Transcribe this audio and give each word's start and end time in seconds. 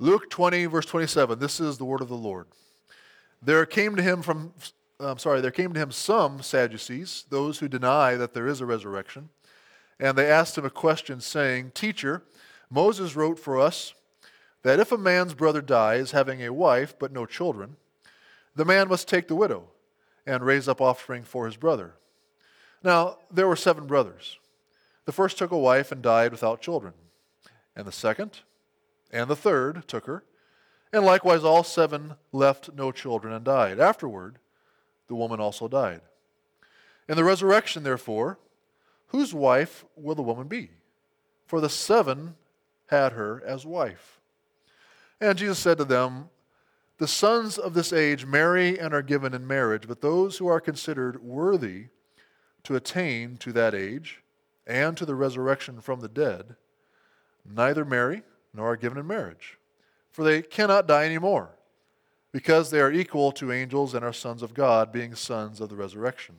Luke 0.00 0.30
20, 0.30 0.66
verse 0.66 0.86
27. 0.86 1.40
This 1.40 1.58
is 1.58 1.76
the 1.76 1.84
word 1.84 2.00
of 2.00 2.08
the 2.08 2.14
Lord. 2.14 2.46
There 3.42 3.66
came 3.66 3.96
to 3.96 4.02
him 4.02 4.22
from, 4.22 4.52
I'm 5.00 5.18
sorry, 5.18 5.40
there 5.40 5.50
came 5.50 5.72
to 5.72 5.80
him 5.80 5.90
some 5.90 6.40
Sadducees, 6.40 7.24
those 7.30 7.58
who 7.58 7.66
deny 7.66 8.14
that 8.14 8.32
there 8.32 8.46
is 8.46 8.60
a 8.60 8.66
resurrection. 8.66 9.30
And 9.98 10.16
they 10.16 10.30
asked 10.30 10.56
him 10.56 10.64
a 10.64 10.70
question, 10.70 11.20
saying, 11.20 11.72
Teacher, 11.74 12.22
Moses 12.70 13.16
wrote 13.16 13.40
for 13.40 13.58
us 13.58 13.92
that 14.62 14.78
if 14.78 14.92
a 14.92 14.98
man's 14.98 15.34
brother 15.34 15.60
dies, 15.60 16.12
having 16.12 16.42
a 16.42 16.52
wife 16.52 16.94
but 16.96 17.12
no 17.12 17.26
children, 17.26 17.76
the 18.54 18.64
man 18.64 18.88
must 18.88 19.08
take 19.08 19.26
the 19.26 19.34
widow 19.34 19.64
and 20.26 20.44
raise 20.44 20.68
up 20.68 20.80
offspring 20.80 21.24
for 21.24 21.46
his 21.46 21.56
brother. 21.56 21.94
Now, 22.84 23.18
there 23.32 23.48
were 23.48 23.56
seven 23.56 23.88
brothers. 23.88 24.38
The 25.06 25.12
first 25.12 25.38
took 25.38 25.50
a 25.50 25.58
wife 25.58 25.90
and 25.90 26.02
died 26.02 26.30
without 26.30 26.60
children, 26.60 26.92
and 27.74 27.84
the 27.84 27.92
second 27.92 28.42
and 29.10 29.28
the 29.28 29.36
third 29.36 29.86
took 29.88 30.06
her, 30.06 30.24
and 30.92 31.04
likewise 31.04 31.44
all 31.44 31.64
seven 31.64 32.14
left 32.32 32.70
no 32.74 32.92
children 32.92 33.32
and 33.32 33.44
died. 33.44 33.78
Afterward, 33.78 34.38
the 35.06 35.14
woman 35.14 35.40
also 35.40 35.68
died. 35.68 36.00
In 37.08 37.16
the 37.16 37.24
resurrection, 37.24 37.82
therefore, 37.82 38.38
whose 39.08 39.32
wife 39.32 39.84
will 39.96 40.14
the 40.14 40.22
woman 40.22 40.48
be? 40.48 40.70
For 41.46 41.60
the 41.60 41.70
seven 41.70 42.36
had 42.86 43.12
her 43.12 43.42
as 43.46 43.64
wife. 43.64 44.20
And 45.20 45.38
Jesus 45.38 45.58
said 45.58 45.78
to 45.78 45.84
them, 45.84 46.28
The 46.98 47.08
sons 47.08 47.58
of 47.58 47.74
this 47.74 47.92
age 47.92 48.26
marry 48.26 48.78
and 48.78 48.92
are 48.92 49.02
given 49.02 49.34
in 49.34 49.46
marriage, 49.46 49.88
but 49.88 50.00
those 50.00 50.38
who 50.38 50.46
are 50.46 50.60
considered 50.60 51.22
worthy 51.22 51.86
to 52.64 52.76
attain 52.76 53.36
to 53.38 53.52
that 53.52 53.74
age 53.74 54.22
and 54.66 54.96
to 54.96 55.06
the 55.06 55.14
resurrection 55.14 55.80
from 55.80 56.00
the 56.00 56.08
dead 56.08 56.56
neither 57.44 57.84
marry 57.84 58.22
nor 58.54 58.72
are 58.72 58.76
given 58.76 58.98
in 58.98 59.06
marriage, 59.06 59.58
for 60.10 60.24
they 60.24 60.42
cannot 60.42 60.86
die 60.86 61.04
any 61.04 61.18
more, 61.18 61.50
because 62.32 62.70
they 62.70 62.80
are 62.80 62.92
equal 62.92 63.32
to 63.32 63.52
angels 63.52 63.94
and 63.94 64.04
are 64.04 64.12
sons 64.12 64.42
of 64.42 64.54
God, 64.54 64.92
being 64.92 65.14
sons 65.14 65.60
of 65.60 65.68
the 65.68 65.76
resurrection. 65.76 66.36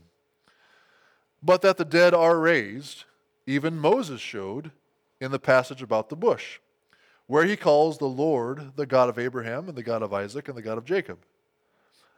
But 1.42 1.61
that 1.61 1.78
the 1.78 1.86
dead 1.86 2.14
are 2.14 2.39
raised, 2.39 3.06
even 3.47 3.78
Moses 3.78 4.22
showed 4.22 4.72
in 5.22 5.31
the 5.31 5.39
passage 5.39 5.81
about 5.81 6.09
the 6.09 6.16
bush, 6.16 6.59
where 7.28 7.45
he 7.45 7.56
calls 7.56 7.97
the 7.97 8.06
Lord 8.06 8.73
the 8.75 8.86
God 8.86 9.09
of 9.09 9.19
Abraham 9.19 9.69
and 9.69 9.78
the 9.78 9.84
God 9.84 10.02
of 10.02 10.14
Isaac 10.14 10.47
and 10.47 10.58
the 10.58 10.62
God 10.62 10.78
of 10.78 10.86
Jacob. 10.86 11.19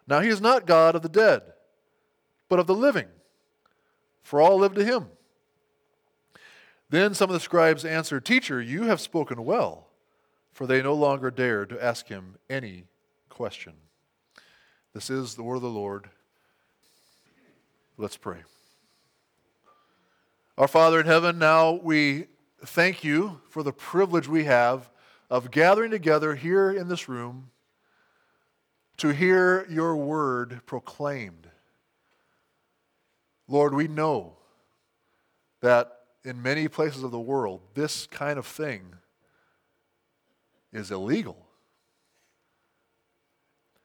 Now 0.07 0.21
he 0.21 0.29
is 0.29 0.41
not 0.41 0.65
God 0.65 0.95
of 0.95 1.01
the 1.01 1.09
dead, 1.09 1.41
but 2.49 2.59
of 2.59 2.67
the 2.67 2.75
living, 2.75 3.07
for 4.23 4.41
all 4.41 4.57
live 4.57 4.73
to 4.75 4.83
him. 4.83 5.07
Then 6.91 7.13
some 7.13 7.29
of 7.29 7.33
the 7.33 7.39
scribes 7.39 7.85
answered, 7.85 8.25
Teacher, 8.25 8.61
you 8.61 8.83
have 8.83 8.99
spoken 8.99 9.45
well, 9.45 9.87
for 10.51 10.67
they 10.67 10.81
no 10.81 10.93
longer 10.93 11.31
dared 11.31 11.69
to 11.69 11.81
ask 11.81 12.09
him 12.09 12.35
any 12.49 12.83
question. 13.29 13.73
This 14.93 15.09
is 15.09 15.35
the 15.35 15.43
word 15.43 15.55
of 15.55 15.61
the 15.61 15.69
Lord. 15.69 16.09
Let's 17.97 18.17
pray. 18.17 18.39
Our 20.57 20.67
Father 20.67 20.99
in 20.99 21.05
heaven, 21.05 21.39
now 21.39 21.79
we 21.81 22.25
thank 22.65 23.05
you 23.05 23.39
for 23.47 23.63
the 23.63 23.71
privilege 23.71 24.27
we 24.27 24.43
have 24.43 24.89
of 25.29 25.49
gathering 25.49 25.91
together 25.91 26.35
here 26.35 26.71
in 26.71 26.89
this 26.89 27.07
room 27.07 27.51
to 28.97 29.13
hear 29.13 29.65
your 29.69 29.95
word 29.95 30.59
proclaimed. 30.65 31.47
Lord, 33.47 33.73
we 33.73 33.87
know 33.87 34.33
that 35.61 36.00
in 36.23 36.41
many 36.41 36.67
places 36.67 37.03
of 37.03 37.11
the 37.11 37.19
world, 37.19 37.61
this 37.73 38.07
kind 38.07 38.37
of 38.37 38.45
thing 38.45 38.95
is 40.71 40.91
illegal. 40.91 41.47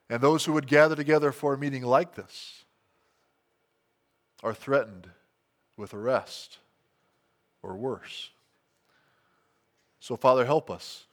And 0.09 0.21
those 0.21 0.45
who 0.45 0.53
would 0.53 0.67
gather 0.67 0.95
together 0.95 1.33
for 1.33 1.55
a 1.55 1.59
meeting 1.59 1.83
like 1.83 2.15
this 2.15 2.65
are 4.43 4.55
threatened 4.55 5.09
with 5.77 5.95
arrest 5.95 6.59
or 7.63 7.77
worse. 7.77 8.31
So, 9.99 10.17
Father, 10.17 10.45
help 10.45 10.71
us 10.71 11.07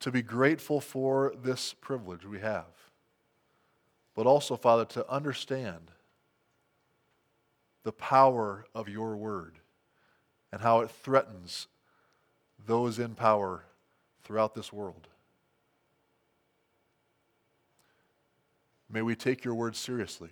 to 0.00 0.12
be 0.12 0.22
grateful 0.22 0.80
for 0.80 1.34
this 1.42 1.74
privilege 1.74 2.24
we 2.24 2.40
have, 2.40 2.66
but 4.14 4.26
also, 4.26 4.56
Father, 4.56 4.84
to 4.84 5.10
understand 5.10 5.90
the 7.82 7.92
power 7.92 8.66
of 8.74 8.88
your 8.88 9.16
word 9.16 9.58
and 10.52 10.60
how 10.60 10.80
it 10.80 10.90
threatens 10.90 11.66
those 12.66 12.98
in 12.98 13.14
power 13.14 13.64
throughout 14.22 14.54
this 14.54 14.72
world. 14.72 15.08
May 18.88 19.02
we 19.02 19.16
take 19.16 19.44
your 19.44 19.54
word 19.54 19.74
seriously. 19.74 20.28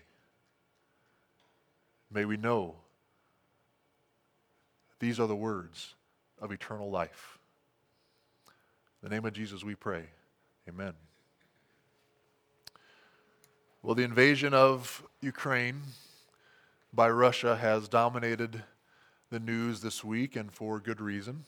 May 2.13 2.25
we 2.25 2.37
know 2.37 2.75
these 4.99 5.19
are 5.19 5.27
the 5.27 5.37
words 5.37 5.95
of 6.41 6.53
eternal 6.53 6.91
life. 6.91 7.39
In 9.03 9.09
the 9.09 9.15
name 9.15 9.25
of 9.25 9.33
Jesus 9.33 9.65
we 9.65 9.75
pray. 9.75 10.05
Amen. 10.69 10.93
Well, 13.83 13.95
the 13.95 14.03
invasion 14.03 14.53
of 14.53 15.03
Ukraine 15.23 15.81
by 16.93 17.09
Russia 17.09 17.57
has 17.57 17.89
dominated 17.89 18.65
the 19.31 19.39
news 19.39 19.81
this 19.81 20.03
week, 20.03 20.35
and 20.35 20.53
for 20.53 20.81
good 20.81 21.01
reason. 21.01 21.45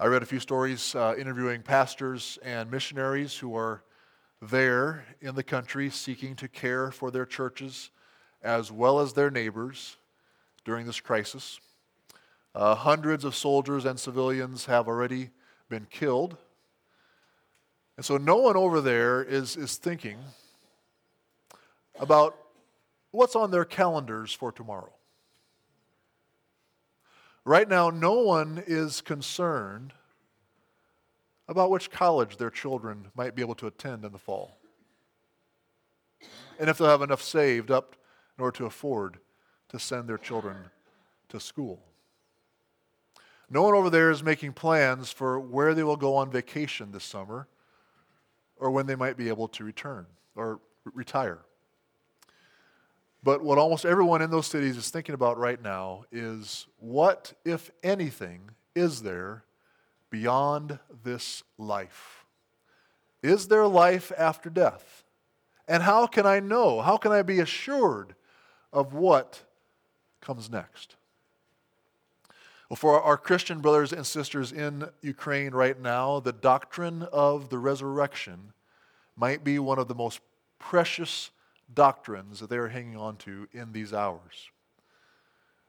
I 0.00 0.06
read 0.06 0.22
a 0.22 0.26
few 0.26 0.40
stories 0.40 0.94
uh, 0.94 1.14
interviewing 1.16 1.62
pastors 1.62 2.38
and 2.42 2.70
missionaries 2.70 3.36
who 3.36 3.56
are 3.56 3.84
there 4.42 5.04
in 5.20 5.34
the 5.34 5.42
country 5.42 5.90
seeking 5.90 6.34
to 6.36 6.48
care 6.48 6.90
for 6.90 7.10
their 7.10 7.26
churches 7.26 7.90
as 8.42 8.72
well 8.72 8.98
as 9.00 9.12
their 9.12 9.30
neighbors 9.30 9.96
during 10.64 10.86
this 10.86 11.00
crisis. 11.00 11.60
Uh, 12.54 12.74
hundreds 12.74 13.24
of 13.24 13.36
soldiers 13.36 13.84
and 13.84 13.98
civilians 13.98 14.66
have 14.66 14.88
already 14.88 15.30
been 15.68 15.86
killed. 15.90 16.36
And 17.96 18.04
so 18.04 18.16
no 18.16 18.36
one 18.36 18.56
over 18.56 18.80
there 18.80 19.22
is, 19.22 19.56
is 19.56 19.76
thinking 19.76 20.18
about 22.00 22.36
what's 23.18 23.34
on 23.34 23.50
their 23.50 23.64
calendars 23.64 24.32
for 24.32 24.52
tomorrow. 24.52 24.92
Right 27.44 27.68
now, 27.68 27.90
no 27.90 28.20
one 28.20 28.62
is 28.64 29.00
concerned 29.00 29.92
about 31.48 31.70
which 31.70 31.90
college 31.90 32.36
their 32.36 32.50
children 32.50 33.08
might 33.16 33.34
be 33.34 33.42
able 33.42 33.56
to 33.56 33.66
attend 33.66 34.04
in 34.04 34.12
the 34.12 34.18
fall. 34.18 34.58
And 36.60 36.70
if 36.70 36.78
they'll 36.78 36.88
have 36.88 37.02
enough 37.02 37.22
saved 37.22 37.70
up 37.70 37.96
in 38.36 38.44
order 38.44 38.56
to 38.58 38.66
afford 38.66 39.18
to 39.70 39.78
send 39.80 40.08
their 40.08 40.18
children 40.18 40.56
to 41.28 41.40
school. 41.40 41.80
No 43.50 43.62
one 43.62 43.74
over 43.74 43.90
there 43.90 44.10
is 44.10 44.22
making 44.22 44.52
plans 44.52 45.10
for 45.10 45.40
where 45.40 45.74
they 45.74 45.82
will 45.82 45.96
go 45.96 46.14
on 46.14 46.30
vacation 46.30 46.92
this 46.92 47.04
summer 47.04 47.48
or 48.58 48.70
when 48.70 48.86
they 48.86 48.96
might 48.96 49.16
be 49.16 49.28
able 49.28 49.48
to 49.48 49.64
return 49.64 50.06
or 50.36 50.60
retire. 50.84 51.40
But 53.22 53.42
what 53.42 53.58
almost 53.58 53.84
everyone 53.84 54.22
in 54.22 54.30
those 54.30 54.46
cities 54.46 54.76
is 54.76 54.90
thinking 54.90 55.14
about 55.14 55.38
right 55.38 55.60
now 55.60 56.04
is 56.12 56.66
what, 56.78 57.32
if 57.44 57.70
anything, 57.82 58.50
is 58.74 59.02
there 59.02 59.44
beyond 60.10 60.78
this 61.04 61.42
life? 61.58 62.24
Is 63.22 63.48
there 63.48 63.66
life 63.66 64.12
after 64.16 64.48
death? 64.48 65.04
And 65.66 65.82
how 65.82 66.06
can 66.06 66.26
I 66.26 66.40
know? 66.40 66.80
How 66.80 66.96
can 66.96 67.12
I 67.12 67.22
be 67.22 67.40
assured 67.40 68.14
of 68.72 68.94
what 68.94 69.42
comes 70.20 70.48
next? 70.48 70.94
Well, 72.68 72.76
for 72.76 73.00
our 73.02 73.16
Christian 73.16 73.60
brothers 73.60 73.92
and 73.92 74.06
sisters 74.06 74.52
in 74.52 74.88
Ukraine 75.00 75.52
right 75.52 75.78
now, 75.78 76.20
the 76.20 76.32
doctrine 76.32 77.02
of 77.12 77.48
the 77.48 77.58
resurrection 77.58 78.52
might 79.16 79.42
be 79.42 79.58
one 79.58 79.78
of 79.78 79.88
the 79.88 79.94
most 79.94 80.20
precious 80.58 81.30
doctrines 81.72 82.40
that 82.40 82.50
they 82.50 82.56
are 82.56 82.68
hanging 82.68 82.96
on 82.96 83.16
to 83.18 83.48
in 83.52 83.72
these 83.72 83.92
hours. 83.92 84.50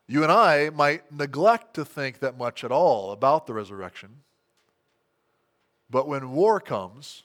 You 0.07 0.23
and 0.23 0.31
I 0.31 0.69
might 0.71 1.11
neglect 1.11 1.75
to 1.75 1.85
think 1.85 2.19
that 2.19 2.37
much 2.37 2.63
at 2.63 2.71
all 2.71 3.11
about 3.11 3.45
the 3.45 3.53
resurrection, 3.53 4.23
but 5.89 6.07
when 6.07 6.31
war 6.31 6.59
comes, 6.59 7.23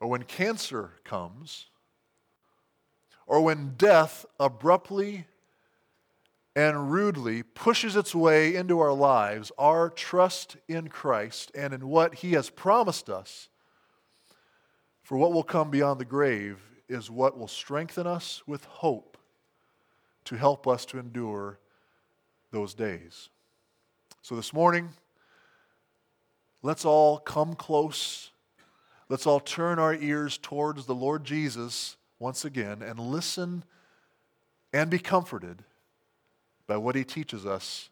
or 0.00 0.08
when 0.08 0.24
cancer 0.24 0.92
comes, 1.04 1.66
or 3.26 3.40
when 3.40 3.74
death 3.76 4.26
abruptly 4.40 5.26
and 6.54 6.90
rudely 6.90 7.42
pushes 7.42 7.96
its 7.96 8.14
way 8.14 8.54
into 8.54 8.80
our 8.80 8.92
lives, 8.92 9.52
our 9.56 9.88
trust 9.88 10.56
in 10.68 10.88
Christ 10.88 11.50
and 11.54 11.72
in 11.72 11.88
what 11.88 12.16
He 12.16 12.32
has 12.32 12.50
promised 12.50 13.08
us 13.08 13.48
for 15.12 15.18
what 15.18 15.34
will 15.34 15.42
come 15.42 15.70
beyond 15.70 16.00
the 16.00 16.06
grave 16.06 16.58
is 16.88 17.10
what 17.10 17.38
will 17.38 17.46
strengthen 17.46 18.06
us 18.06 18.42
with 18.46 18.64
hope 18.64 19.18
to 20.24 20.36
help 20.36 20.66
us 20.66 20.86
to 20.86 20.98
endure 20.98 21.58
those 22.50 22.72
days. 22.72 23.28
So 24.22 24.34
this 24.34 24.54
morning, 24.54 24.88
let's 26.62 26.86
all 26.86 27.18
come 27.18 27.54
close. 27.54 28.30
Let's 29.10 29.26
all 29.26 29.38
turn 29.38 29.78
our 29.78 29.92
ears 29.94 30.38
towards 30.38 30.86
the 30.86 30.94
Lord 30.94 31.24
Jesus 31.24 31.98
once 32.18 32.46
again 32.46 32.80
and 32.80 32.98
listen 32.98 33.64
and 34.72 34.88
be 34.88 34.98
comforted 34.98 35.62
by 36.66 36.78
what 36.78 36.94
he 36.94 37.04
teaches 37.04 37.44
us 37.44 37.90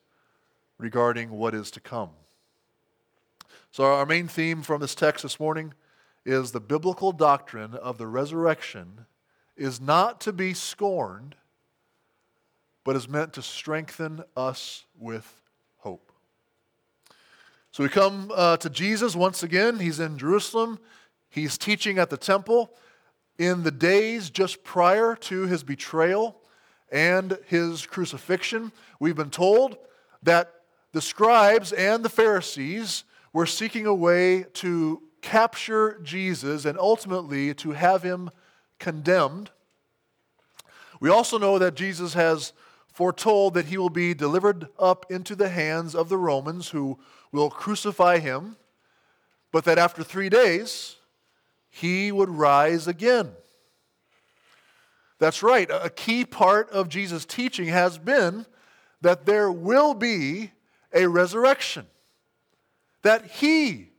regarding 0.79 1.33
what 1.33 1.55
is 1.55 1.71
to 1.73 1.81
come. 1.81 2.13
So, 3.73 3.85
our 3.85 4.07
main 4.07 4.27
theme 4.27 4.63
from 4.63 4.81
this 4.81 4.95
text 4.95 5.23
this 5.23 5.39
morning 5.39 5.75
is 6.31 6.53
the 6.53 6.61
biblical 6.61 7.13
doctrine 7.13 7.75
of 7.75 7.99
the 7.99 8.07
resurrection 8.07 9.07
is 9.57 9.81
not 9.81 10.21
to 10.23 10.33
be 10.33 10.55
scorned, 10.55 11.35
but 12.85 12.97
is 12.97 13.09
meant 13.09 13.33
to 13.33 13.43
strengthen 13.43 14.23
us 14.37 14.85
with 14.99 15.43
hope. 15.79 16.13
So 17.73 17.83
we 17.83 17.89
come 17.89 18.33
uh, 18.35 18.57
to 18.59 18.71
Jesus 18.71 19.17
once 19.17 19.43
again. 19.43 19.81
He's 19.81 20.01
in 20.01 20.19
Jerusalem. 20.19 20.79
He's 21.29 21.59
teaching 21.59 21.99
at 21.99 22.11
the 22.11 22.17
temple 22.17 22.71
in 23.39 23.63
the 23.63 23.71
days 23.71 24.31
just 24.31 24.63
prior 24.65 25.17
to 25.17 25.47
his 25.47 25.63
betrayal 25.63 26.41
and 26.93 27.39
his 27.47 27.87
crucifixion. 27.87 28.73
We've 28.99 29.17
been 29.17 29.31
told 29.31 29.79
that 30.23 30.53
the 30.93 31.01
scribes 31.01 31.73
and 31.73 32.05
the 32.05 32.09
Pharisees 32.09 33.05
were 33.33 33.47
seeking 33.47 33.87
a 33.87 33.95
way 33.95 34.45
to 34.55 35.03
capture 35.23 36.01
Jesus 36.03 36.65
and 36.65 36.79
ultimately 36.79 37.55
to 37.55 37.73
have 37.73 38.03
him 38.03 38.31
condemned. 38.79 39.51
We 41.01 41.09
also 41.09 41.39
know 41.39 41.59
that 41.59 41.75
Jesus 41.75 42.15
has 42.15 42.53
foretold 42.93 43.55
that 43.55 43.67
he 43.67 43.79
will 43.79 43.91
be 43.91 44.15
delivered 44.15 44.69
up 44.79 45.07
into 45.11 45.35
the 45.35 45.49
hands 45.49 45.95
of 45.95 46.09
the 46.09 46.19
Romans 46.19 46.69
who 46.71 46.99
will 47.33 47.51
crucify 47.51 48.19
him, 48.19 48.57
but 49.53 49.65
that 49.65 49.79
after 49.79 50.03
three 50.03 50.29
days 50.29 50.97
he 51.69 52.11
would 52.11 52.29
rise 52.29 52.87
again. 52.89 53.31
That's 55.19 55.43
right. 55.43 55.69
A 55.71 55.91
key 55.91 56.25
part 56.25 56.71
of 56.71 56.89
Jesus' 56.89 57.25
teaching 57.25 57.69
has 57.69 57.99
been 57.99 58.47
that 59.03 59.27
there 59.27 59.53
will 59.53 59.95
be 59.95 60.51
a 60.93 61.07
resurrection, 61.07 61.87
that 63.03 63.27
he 63.27 63.90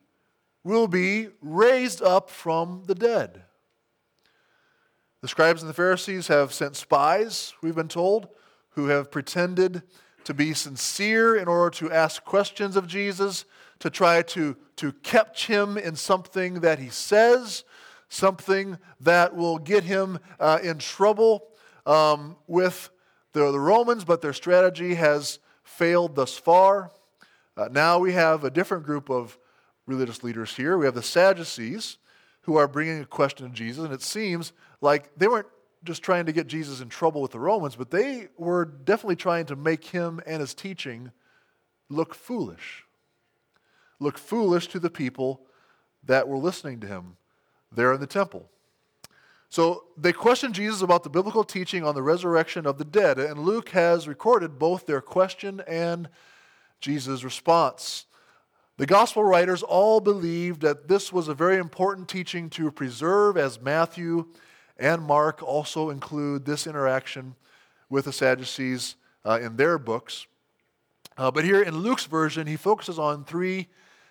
will 0.63 0.87
be 0.87 1.29
raised 1.41 2.01
up 2.01 2.29
from 2.29 2.83
the 2.85 2.95
dead. 2.95 3.43
The 5.21 5.27
scribes 5.27 5.61
and 5.61 5.69
the 5.69 5.75
Pharisees 5.75 6.27
have 6.27 6.53
sent 6.53 6.75
spies, 6.75 7.53
we've 7.61 7.75
been 7.75 7.87
told, 7.87 8.27
who 8.71 8.87
have 8.87 9.11
pretended 9.11 9.83
to 10.23 10.33
be 10.33 10.53
sincere 10.53 11.35
in 11.35 11.47
order 11.47 11.69
to 11.77 11.91
ask 11.91 12.23
questions 12.23 12.75
of 12.75 12.87
Jesus, 12.87 13.45
to 13.79 13.89
try 13.89 14.21
to, 14.21 14.55
to 14.77 14.91
catch 14.91 15.47
him 15.47 15.77
in 15.77 15.95
something 15.95 16.55
that 16.61 16.79
he 16.79 16.89
says, 16.89 17.63
something 18.09 18.77
that 18.99 19.35
will 19.35 19.57
get 19.57 19.83
him 19.83 20.19
uh, 20.39 20.59
in 20.63 20.77
trouble 20.77 21.47
um, 21.85 22.35
with 22.47 22.89
the, 23.33 23.51
the 23.51 23.59
Romans, 23.59 24.03
but 24.03 24.21
their 24.21 24.33
strategy 24.33 24.95
has 24.95 25.39
failed 25.63 26.15
thus 26.15 26.37
far. 26.37 26.91
Uh, 27.57 27.69
now 27.71 27.99
we 27.99 28.13
have 28.13 28.43
a 28.43 28.51
different 28.51 28.83
group 28.83 29.09
of 29.09 29.37
religious 29.85 30.23
leaders 30.23 30.55
here. 30.55 30.77
We 30.77 30.85
have 30.85 30.95
the 30.95 31.01
Sadducees 31.01 31.97
who 32.41 32.57
are 32.57 32.67
bringing 32.67 33.01
a 33.01 33.05
question 33.05 33.49
to 33.49 33.53
Jesus, 33.53 33.83
and 33.83 33.93
it 33.93 34.01
seems 34.01 34.53
like 34.81 35.11
they 35.17 35.27
weren't 35.27 35.47
just 35.83 36.03
trying 36.03 36.25
to 36.25 36.31
get 36.31 36.47
Jesus 36.47 36.81
in 36.81 36.89
trouble 36.89 37.21
with 37.21 37.31
the 37.31 37.39
Romans, 37.39 37.75
but 37.75 37.91
they 37.91 38.27
were 38.37 38.65
definitely 38.65 39.15
trying 39.15 39.45
to 39.47 39.55
make 39.55 39.85
him 39.85 40.19
and 40.25 40.41
his 40.41 40.53
teaching 40.53 41.11
look 41.89 42.13
foolish. 42.13 42.85
Look 43.99 44.17
foolish 44.17 44.67
to 44.67 44.79
the 44.79 44.89
people 44.89 45.41
that 46.03 46.27
were 46.27 46.37
listening 46.37 46.79
to 46.81 46.87
him 46.87 47.17
there 47.71 47.93
in 47.93 47.99
the 47.99 48.07
temple. 48.07 48.49
So 49.49 49.83
they 49.97 50.13
questioned 50.13 50.55
Jesus 50.55 50.81
about 50.81 51.03
the 51.03 51.09
biblical 51.09 51.43
teaching 51.43 51.83
on 51.83 51.93
the 51.93 52.01
resurrection 52.01 52.65
of 52.65 52.77
the 52.77 52.85
dead, 52.85 53.19
and 53.19 53.39
Luke 53.39 53.69
has 53.69 54.07
recorded 54.07 54.57
both 54.57 54.85
their 54.85 55.01
question 55.01 55.61
and 55.67 56.09
Jesus' 56.79 57.23
response. 57.23 58.05
The 58.81 58.87
gospel 58.87 59.23
writers 59.23 59.61
all 59.61 59.99
believed 59.99 60.61
that 60.61 60.87
this 60.87 61.13
was 61.13 61.27
a 61.27 61.35
very 61.35 61.57
important 61.57 62.09
teaching 62.09 62.49
to 62.49 62.71
preserve, 62.71 63.37
as 63.37 63.61
Matthew 63.61 64.25
and 64.75 65.03
Mark 65.03 65.43
also 65.43 65.91
include 65.91 66.45
this 66.45 66.65
interaction 66.65 67.35
with 67.91 68.05
the 68.05 68.11
Sadducees 68.11 68.95
uh, 69.23 69.37
in 69.39 69.55
their 69.55 69.77
books. 69.77 70.25
Uh, 71.15 71.29
but 71.29 71.43
here 71.43 71.61
in 71.61 71.77
Luke's 71.77 72.05
version, 72.07 72.47
he 72.47 72.55
focuses 72.55 72.97
on 72.97 73.23
three 73.23 73.67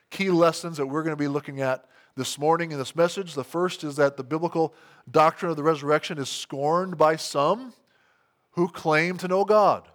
key 0.09 0.31
lessons 0.31 0.77
that 0.77 0.87
we're 0.87 1.03
going 1.03 1.17
to 1.17 1.21
be 1.21 1.27
looking 1.27 1.61
at 1.61 1.87
this 2.15 2.39
morning 2.39 2.71
in 2.71 2.79
this 2.79 2.95
message. 2.95 3.35
The 3.35 3.43
first 3.43 3.83
is 3.83 3.97
that 3.97 4.17
the 4.17 4.23
biblical 4.23 4.73
doctrine 5.11 5.51
of 5.51 5.57
the 5.57 5.65
resurrection 5.65 6.17
is 6.17 6.29
scorned 6.29 6.97
by 6.97 7.17
some 7.17 7.73
who 8.53 8.69
claim 8.69 9.19
to 9.19 9.27
know 9.27 9.45
God. 9.45 9.89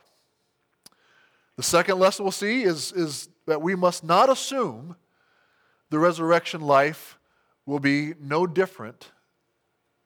The 1.55 1.63
second 1.63 1.97
lesson 1.97 2.25
we'll 2.25 2.33
see 2.33 2.63
is, 2.63 2.91
is 2.91 3.29
that 3.45 3.61
we 3.61 3.75
must 3.75 4.03
not 4.03 4.29
assume 4.29 4.95
the 5.89 5.99
resurrection 5.99 6.61
life 6.61 7.17
will 7.65 7.79
be 7.79 8.13
no 8.19 8.45
different 8.47 9.11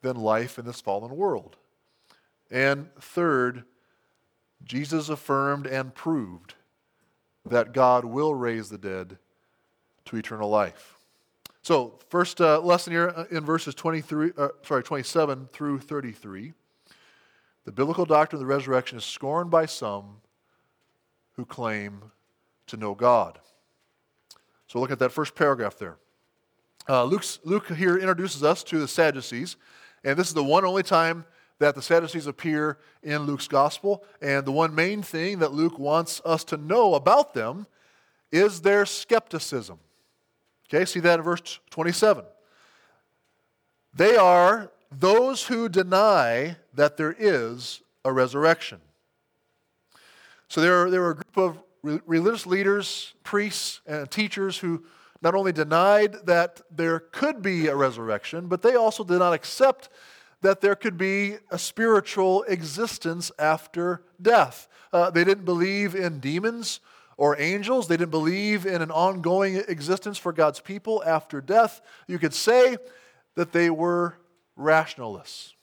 than 0.02 0.16
life 0.16 0.58
in 0.58 0.66
this 0.66 0.82
fallen 0.82 1.16
world. 1.16 1.58
And 2.52 2.90
third, 3.00 3.64
Jesus 4.64 5.10
affirmed 5.10 5.68
and 5.68 5.94
proved 5.94 6.56
that 7.46 7.74
God 7.74 8.06
will 8.06 8.34
raise 8.34 8.70
the 8.70 8.78
dead 8.78 9.18
to 10.06 10.18
eternal 10.18 10.50
life. 10.50 10.98
So, 11.62 12.00
first 12.10 12.42
uh, 12.42 12.60
lesson 12.62 12.94
here 12.94 13.14
uh, 13.16 13.26
in 13.32 13.46
verses 13.46 13.76
23, 13.76 14.32
uh, 14.38 14.50
sorry, 14.64 14.84
27 14.84 15.50
through 15.52 15.80
33. 15.80 16.54
The 17.66 17.72
biblical 17.72 18.06
doctrine 18.06 18.42
of 18.42 18.48
the 18.48 18.54
resurrection 18.54 18.98
is 18.98 19.06
scorned 19.06 19.52
by 19.52 19.66
some 19.66 20.22
who 21.34 21.46
claim 21.46 22.12
to 22.70 22.78
know 22.78 22.96
God. 22.96 23.40
So, 24.68 24.80
look 24.80 24.92
at 24.92 25.00
that 25.00 25.12
first 25.12 25.36
paragraph 25.36 25.78
there. 25.78 25.98
Uh, 26.88 27.04
Luke 27.04 27.68
here 27.68 27.98
introduces 27.98 28.44
us 28.44 28.64
to 28.64 28.80
the 28.80 28.88
Sadducees. 28.88 29.58
And 30.04 30.18
this 30.18 30.28
is 30.28 30.34
the 30.34 30.44
one 30.44 30.66
only 30.66 30.84
time 30.84 31.26
that 31.60 31.76
the 31.76 31.82
Sadducees 31.82 32.26
appear 32.26 32.80
in 33.04 33.24
Luke's 33.24 33.48
gospel. 33.48 34.04
And 34.22 34.46
the 34.46 34.52
one 34.52 34.74
main 34.74 35.04
thing 35.04 35.40
that 35.40 35.52
Luke 35.52 35.78
wants 35.78 36.22
us 36.26 36.44
to 36.46 36.58
know 36.58 36.96
about 36.96 37.34
them 37.34 37.68
is 38.32 38.62
their 38.62 38.86
skepticism. 38.86 39.80
Okay, 40.68 40.86
see 40.86 41.00
that 41.02 41.20
in 41.20 41.26
verse 41.26 41.60
27. 41.70 42.24
They 43.94 44.16
are 44.16 44.72
those 44.92 45.46
who 45.46 45.70
deny 45.70 46.56
that 46.74 46.98
there 46.98 47.16
is 47.18 47.82
a 48.06 48.14
resurrection. 48.14 48.80
So 50.48 50.62
there 50.62 50.90
there 50.90 51.04
are 51.04 51.12
a 51.12 51.16
group 51.16 51.38
of 51.38 51.64
religious 51.84 52.46
leaders, 52.46 53.14
priests, 53.24 53.82
and 53.86 54.10
teachers 54.10 54.58
who 54.58 54.84
not 55.22 55.36
only 55.36 55.52
denied 55.52 56.16
that 56.26 56.62
there 56.72 57.00
could 57.00 57.42
be 57.42 57.68
a 57.68 57.76
resurrection, 57.76 58.48
but 58.48 58.62
they 58.62 58.76
also 58.76 59.04
did 59.04 59.20
not 59.20 59.34
accept 59.34 59.90
that 60.42 60.62
there 60.62 60.76
could 60.76 60.98
be 60.98 61.36
a 61.52 61.60
spiritual 61.60 62.44
existence 62.44 63.32
after 63.38 64.04
death. 64.22 64.68
Uh, 64.94 65.10
they 65.10 65.24
didn't 65.24 65.46
believe 65.46 65.96
in 65.96 66.20
demons 66.20 66.80
or 67.18 67.40
angels. 67.40 67.88
They 67.88 67.98
didn't 67.98 68.12
believe 68.12 68.66
in 68.66 68.82
an 68.82 68.92
ongoing 68.92 69.58
existence 69.68 70.18
for 70.18 70.32
God's 70.32 70.62
people 70.62 71.04
after 71.06 71.42
death. 71.42 71.82
You 72.08 72.18
could 72.18 72.34
say 72.34 72.78
that 73.36 73.52
they 73.52 73.70
were 73.70 74.16
rationalists. 74.56 75.54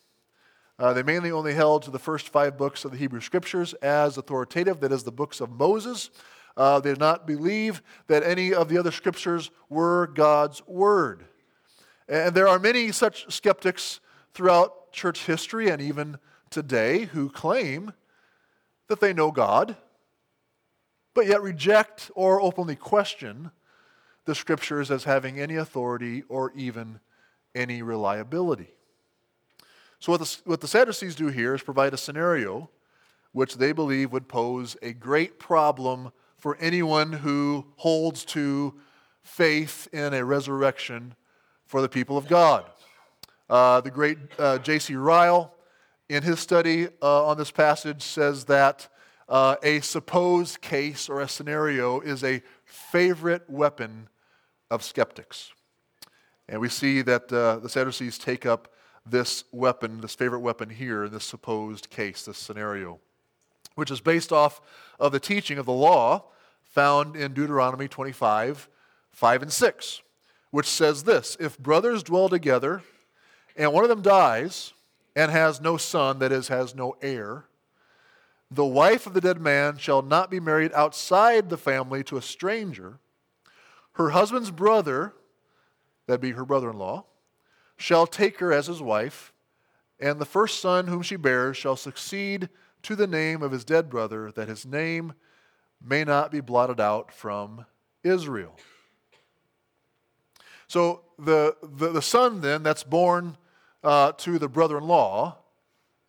Uh, 0.79 0.93
they 0.93 1.03
mainly 1.03 1.31
only 1.31 1.55
held 1.55 1.83
to 1.83 1.91
the 1.91 1.99
first 1.99 2.29
five 2.29 2.59
books 2.59 2.85
of 2.85 2.91
the 2.91 2.99
Hebrew 2.99 3.21
Scriptures 3.21 3.73
as 3.75 4.19
authoritative, 4.19 4.81
that 4.81 4.93
is, 4.93 5.05
the 5.05 5.13
books 5.13 5.41
of 5.41 5.51
Moses. 5.51 6.11
Uh, 6.57 6.81
they 6.81 6.91
did 6.91 7.01
not 7.01 7.27
believe 7.27 7.83
that 8.09 8.23
any 8.23 8.53
of 8.53 8.69
the 8.69 8.79
other 8.79 8.91
scriptures 8.91 9.51
were 9.69 10.07
God's 10.09 10.67
word. 10.67 11.25
And 12.09 12.35
there 12.35 12.49
are 12.49 12.59
many 12.59 12.93
such 12.93 13.33
skeptics 13.33 14.01
throughout 14.33 14.93
church 14.93 15.27
history 15.27 15.69
and 15.69 15.83
even 15.83 16.19
today 16.51 17.05
who 17.05 17.29
claim 17.29 17.93
that 18.89 19.01
they 19.01 19.13
know 19.13 19.31
God, 19.31 19.77
but 21.15 21.27
yet 21.27 21.43
reject 21.43 22.11
or 22.15 22.41
openly 22.41 22.77
question 22.77 23.51
the 24.25 24.35
scriptures 24.35 24.91
as 24.91 25.05
having 25.05 25.41
any 25.41 25.57
authority 25.57 26.23
or 26.29 26.53
even 26.55 27.01
any 27.55 27.83
reliability. 27.83 28.76
So, 30.07 30.13
what 30.13 30.21
the, 30.21 30.37
what 30.45 30.61
the 30.61 30.69
Sadducees 30.69 31.17
do 31.17 31.27
here 31.27 31.57
is 31.57 31.63
provide 31.63 31.93
a 31.93 31.97
scenario 31.97 32.71
which 33.33 33.57
they 33.57 33.73
believe 33.73 34.13
would 34.13 34.29
pose 34.29 34.77
a 34.81 34.93
great 34.93 35.41
problem 35.41 36.13
for 36.39 36.57
anyone 36.61 37.13
who 37.13 37.67
holds 37.75 38.25
to 38.27 38.75
faith 39.25 39.89
in 39.93 40.15
a 40.15 40.25
resurrection 40.25 41.17
for 41.65 41.81
the 41.81 41.89
people 41.89 42.17
of 42.17 42.29
God. 42.29 42.67
Uh, 43.51 43.81
the 43.81 43.91
great 43.91 44.19
uh, 44.39 44.59
J.C. 44.59 44.95
Ryle, 44.95 45.53
in 46.09 46.23
his 46.23 46.39
study 46.39 46.87
uh, 47.03 47.27
on 47.27 47.37
this 47.37 47.51
passage, 47.51 48.03
says 48.03 48.45
that 48.45 48.87
uh, 49.29 49.57
a 49.65 49.81
supposed 49.81 50.61
case 50.61 51.09
or 51.09 51.21
a 51.21 51.27
scenario 51.27 51.99
is 51.99 52.23
a 52.23 52.45
favorite 52.65 53.43
weapon 53.51 54.09
of 54.71 54.85
skeptics. 54.85 55.51
And 56.49 56.61
we 56.61 56.69
see 56.69 57.03
that 57.03 57.33
uh, 57.33 57.57
the 57.57 57.69
Sadducees 57.69 58.19
take 58.19 58.47
up 58.47 58.69
this 59.09 59.45
weapon, 59.53 60.01
this 60.01 60.15
favorite 60.15 60.41
weapon 60.41 60.71
here 60.71 61.05
in 61.05 61.13
this 61.13 61.25
supposed 61.25 61.91
case, 61.91 62.25
this 62.25 62.39
scenario, 62.39 62.99
which 63.75 63.91
is 63.91 64.01
based 64.01 64.33
off 64.33 64.61
of 64.99 65.13
the 65.13 65.21
teaching 65.21 65.59
of 65.59 65.67
the 65.67 65.73
law 65.73 66.25
found 66.65 67.17
in 67.17 67.33
Deuteronomy 67.33 67.89
25, 67.89 68.69
5 69.13 69.43
and 69.43 69.53
6, 69.53 70.03
which 70.51 70.67
says 70.67 71.05
this 71.05 71.37
If 71.41 71.59
brothers 71.59 72.03
dwell 72.03 72.29
together 72.29 72.83
and 73.57 73.73
one 73.73 73.85
of 73.85 73.89
them 73.89 74.03
dies 74.03 74.73
and 75.15 75.31
has 75.31 75.61
no 75.61 75.77
son, 75.77 76.19
that 76.19 76.33
is, 76.33 76.49
has 76.49 76.75
no 76.75 76.97
heir, 77.01 77.47
the 78.51 78.65
wife 78.65 79.07
of 79.07 79.15
the 79.15 79.21
dead 79.21 79.41
man 79.41 79.77
shall 79.79 80.03
not 80.03 80.31
be 80.31 80.39
married 80.39 80.73
outside 80.75 81.49
the 81.49 81.57
family 81.57 82.05
to 82.05 82.17
a 82.17 82.23
stranger. 82.23 82.99
Her 83.93 84.11
husband's 84.11 84.51
brother, 84.51 85.15
that'd 86.07 86.21
be 86.21 86.33
her 86.33 86.45
brother 86.45 86.71
in 86.71 86.79
law, 86.79 87.07
shall 87.77 88.07
take 88.07 88.39
her 88.39 88.53
as 88.53 88.67
his 88.67 88.81
wife, 88.81 89.33
and 89.99 90.19
the 90.19 90.25
first 90.25 90.61
son 90.61 90.87
whom 90.87 91.03
she 91.03 91.17
bears 91.17 91.57
shall 91.57 91.77
succeed 91.77 92.49
to 92.83 92.97
the 92.97 93.07
name 93.07 93.43
of 93.43 93.53
his 93.53 93.65
dead 93.65 93.91
brother, 93.91 94.31
that 94.33 94.49
his 94.49 94.67
name 94.67 95.13
may 95.83 96.05
not 96.05 96.31
be 96.31 96.41
blotted 96.41 96.81
out 96.81 97.13
from 97.13 97.67
Israel. 98.03 98.57
So 100.69 101.03
the, 101.19 101.57
the, 101.63 101.93
the 101.93 102.03
son 102.03 102.41
then 102.41 102.63
that's 102.63 102.83
born 102.83 103.37
uh, 103.85 104.13
to 104.13 104.39
the 104.39 104.49
brother 104.49 104.79
in 104.79 104.85
law 104.85 105.39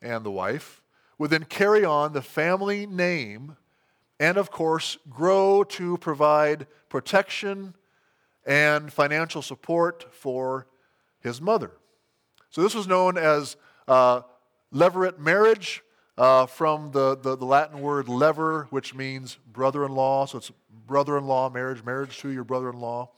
and 0.01 0.23
the 0.23 0.31
wife 0.31 0.81
would 1.17 1.29
then 1.29 1.43
carry 1.43 1.83
on 1.83 2.13
the 2.13 2.21
family 2.21 2.85
name 2.85 3.57
and, 4.19 4.37
of 4.37 4.49
course, 4.49 4.97
grow 5.09 5.63
to 5.63 5.97
provide 5.97 6.65
protection 6.89 7.75
and 8.45 8.91
financial 8.91 9.41
support 9.41 10.07
for 10.11 10.67
his 11.27 11.41
mother. 11.41 11.71
So 12.49 12.63
this 12.63 12.73
was 12.73 12.87
known 12.87 13.17
as 13.17 13.55
uh, 13.87 14.21
levirate 14.73 15.19
marriage 15.19 15.83
uh, 16.17 16.47
from 16.47 16.91
the, 16.91 17.15
the, 17.15 17.37
the, 17.37 17.45
Latin 17.45 17.79
word 17.79 18.07
levir, 18.07 18.65
which 18.71 18.95
means 18.95 19.37
brother 19.51 19.85
in 19.85 19.91
law. 19.91 20.25
So 20.25 20.39
it's 20.39 20.51
brother 20.87 21.17
in 21.17 21.25
law 21.25 21.49
marriage, 21.49 21.83
marriage 21.83 22.17
to 22.19 22.29
your 22.29 22.43
brother 22.43 22.69
in 22.69 22.79
law. 22.79 23.11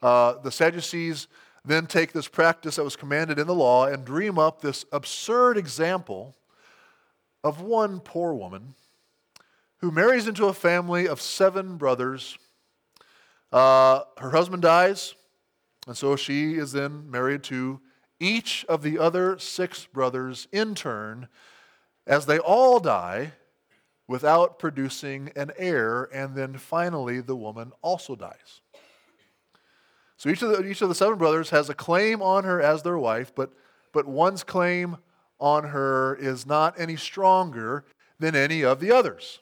Uh, 0.00 0.34
the 0.42 0.52
Sadducees 0.52 1.26
then 1.64 1.86
take 1.86 2.12
this 2.12 2.28
practice 2.28 2.76
that 2.76 2.84
was 2.84 2.94
commanded 2.94 3.38
in 3.38 3.46
the 3.46 3.54
law 3.54 3.86
and 3.86 4.04
dream 4.04 4.38
up 4.38 4.60
this 4.60 4.84
absurd 4.92 5.56
example 5.56 6.36
of 7.42 7.60
one 7.60 8.00
poor 8.00 8.34
woman 8.34 8.74
who 9.78 9.90
marries 9.90 10.28
into 10.28 10.46
a 10.46 10.54
family 10.54 11.08
of 11.08 11.20
seven 11.20 11.76
brothers. 11.76 12.38
Uh, 13.52 14.00
her 14.18 14.30
husband 14.30 14.62
dies, 14.62 15.14
and 15.86 15.96
so 15.96 16.16
she 16.16 16.54
is 16.54 16.72
then 16.72 17.10
married 17.10 17.42
to 17.44 17.80
each 18.20 18.64
of 18.68 18.82
the 18.82 18.98
other 18.98 19.38
six 19.38 19.86
brothers 19.86 20.48
in 20.52 20.74
turn 20.74 21.28
as 22.06 22.26
they 22.26 22.38
all 22.38 22.80
die 22.80 23.32
without 24.06 24.58
producing 24.58 25.30
an 25.34 25.50
heir, 25.56 26.04
and 26.12 26.34
then 26.34 26.58
finally 26.58 27.20
the 27.20 27.36
woman 27.36 27.72
also 27.82 28.14
dies. 28.14 28.60
So 30.16 30.28
each 30.28 30.42
of 30.42 30.50
the, 30.50 30.64
each 30.66 30.82
of 30.82 30.88
the 30.88 30.94
seven 30.94 31.18
brothers 31.18 31.50
has 31.50 31.68
a 31.68 31.74
claim 31.74 32.22
on 32.22 32.44
her 32.44 32.60
as 32.60 32.82
their 32.82 32.98
wife, 32.98 33.32
but, 33.34 33.52
but 33.92 34.06
one's 34.06 34.44
claim 34.44 34.98
on 35.40 35.64
her 35.64 36.16
is 36.16 36.46
not 36.46 36.78
any 36.78 36.96
stronger 36.96 37.84
than 38.18 38.36
any 38.36 38.62
of 38.62 38.80
the 38.80 38.92
others. 38.92 39.40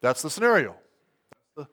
That's 0.00 0.22
the 0.22 0.30
scenario. 0.30 0.76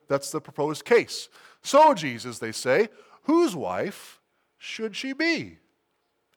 That's 0.07 0.31
the 0.31 0.41
proposed 0.41 0.84
case. 0.84 1.29
So, 1.65 1.95
Jesus, 1.95 2.38
they 2.38 2.51
say, 2.51 2.89
whose 3.24 3.55
wife 3.55 4.22
should 4.60 4.95
she 4.95 5.13
be 5.13 5.57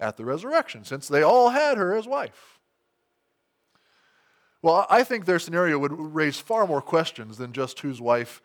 at 0.01 0.17
the 0.17 0.25
resurrection, 0.25 0.85
since 0.85 1.07
they 1.07 1.23
all 1.23 1.51
had 1.51 1.77
her 1.77 1.95
as 1.95 2.07
wife? 2.07 2.59
Well, 4.63 4.87
I 4.89 5.05
think 5.05 5.27
their 5.27 5.39
scenario 5.39 5.79
would 5.79 5.93
raise 5.93 6.39
far 6.41 6.67
more 6.67 6.81
questions 6.81 7.37
than 7.37 7.53
just 7.53 7.81
whose 7.81 8.01
wife 8.01 8.41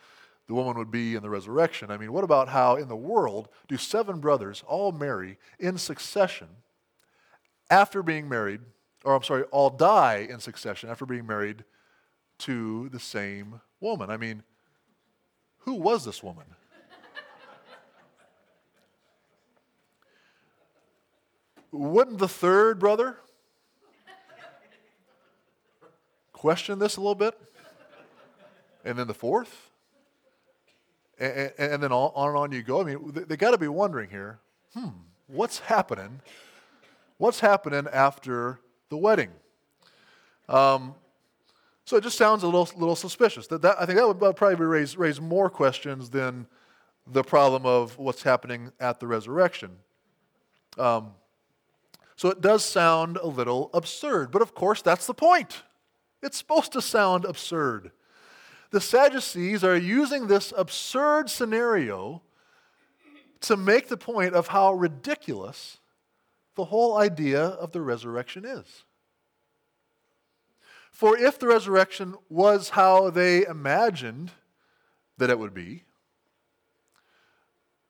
the 0.47 0.53
woman 0.53 0.77
would 0.77 0.91
be 0.91 1.15
in 1.15 1.23
the 1.23 1.29
resurrection. 1.29 1.89
I 1.89 1.97
mean, 1.97 2.11
what 2.11 2.25
about 2.25 2.49
how 2.49 2.75
in 2.75 2.89
the 2.89 2.97
world 2.97 3.47
do 3.69 3.77
seven 3.77 4.19
brothers 4.19 4.61
all 4.67 4.91
marry 4.91 5.37
in 5.57 5.77
succession 5.77 6.49
after 7.69 8.03
being 8.03 8.27
married, 8.27 8.59
or 9.05 9.15
I'm 9.15 9.23
sorry, 9.23 9.43
all 9.51 9.69
die 9.69 10.27
in 10.29 10.41
succession 10.41 10.89
after 10.89 11.05
being 11.05 11.25
married 11.25 11.63
to 12.39 12.89
the 12.89 12.99
same 12.99 13.61
woman. 13.79 14.09
I 14.09 14.17
mean, 14.17 14.43
who 15.59 15.75
was 15.75 16.03
this 16.03 16.21
woman? 16.21 16.45
Wouldn't 21.73 22.19
the 22.19 22.29
third 22.29 22.79
brother 22.79 23.17
question 26.31 26.79
this 26.79 26.95
a 26.95 27.01
little 27.01 27.15
bit? 27.15 27.37
And 28.85 28.97
then 28.97 29.07
the 29.07 29.13
fourth? 29.13 29.69
And, 31.19 31.51
and, 31.57 31.83
then 31.83 31.91
on, 31.91 32.29
and 32.29 32.37
on 32.37 32.51
you 32.51 32.63
go. 32.63 32.81
I 32.81 32.83
mean, 32.85 33.11
they, 33.11 33.21
they 33.21 33.37
got 33.37 33.51
to 33.51 33.57
be 33.57 33.67
wondering 33.67 34.09
here 34.09 34.39
hmm, 34.73 34.89
what's 35.27 35.59
happening 35.59 36.21
what's 37.23 37.39
happening 37.39 37.87
after 37.91 38.59
the 38.89 38.97
wedding? 38.97 39.29
Um, 40.49 40.95
so 41.85 41.95
it 41.95 42.03
just 42.03 42.17
sounds 42.17 42.43
a 42.43 42.47
little, 42.47 42.69
little 42.75 42.97
suspicious. 42.97 43.47
That, 43.47 43.61
that, 43.61 43.77
I 43.79 43.85
think 43.85 43.97
that 43.97 44.07
would 44.07 44.35
probably 44.35 44.65
raise, 44.65 44.97
raise 44.97 45.21
more 45.21 45.49
questions 45.49 46.09
than 46.09 46.47
the 47.07 47.23
problem 47.23 47.65
of 47.65 47.97
what's 47.97 48.23
happening 48.23 48.71
at 48.79 48.99
the 48.99 49.07
resurrection. 49.07 49.71
Um, 50.77 51.11
so 52.15 52.29
it 52.29 52.41
does 52.41 52.63
sound 52.63 53.17
a 53.17 53.27
little 53.27 53.69
absurd, 53.73 54.31
but 54.31 54.41
of 54.41 54.53
course, 54.53 54.81
that's 54.81 55.07
the 55.07 55.13
point. 55.13 55.63
It's 56.21 56.37
supposed 56.37 56.71
to 56.73 56.81
sound 56.81 57.25
absurd. 57.25 57.91
The 58.71 58.81
Sadducees 58.81 59.63
are 59.63 59.77
using 59.77 60.27
this 60.27 60.53
absurd 60.57 61.29
scenario 61.29 62.21
to 63.41 63.57
make 63.57 63.89
the 63.89 63.97
point 63.97 64.33
of 64.33 64.47
how 64.47 64.73
ridiculous 64.73 65.79
the 66.55 66.65
whole 66.65 66.97
idea 66.97 67.41
of 67.41 67.71
the 67.71 67.81
resurrection 67.81 68.45
is. 68.45 68.83
For 70.91 71.17
if 71.17 71.39
the 71.39 71.47
resurrection 71.47 72.15
was 72.29 72.69
how 72.69 73.09
they 73.09 73.45
imagined 73.45 74.31
that 75.17 75.29
it 75.29 75.39
would 75.39 75.53
be, 75.53 75.83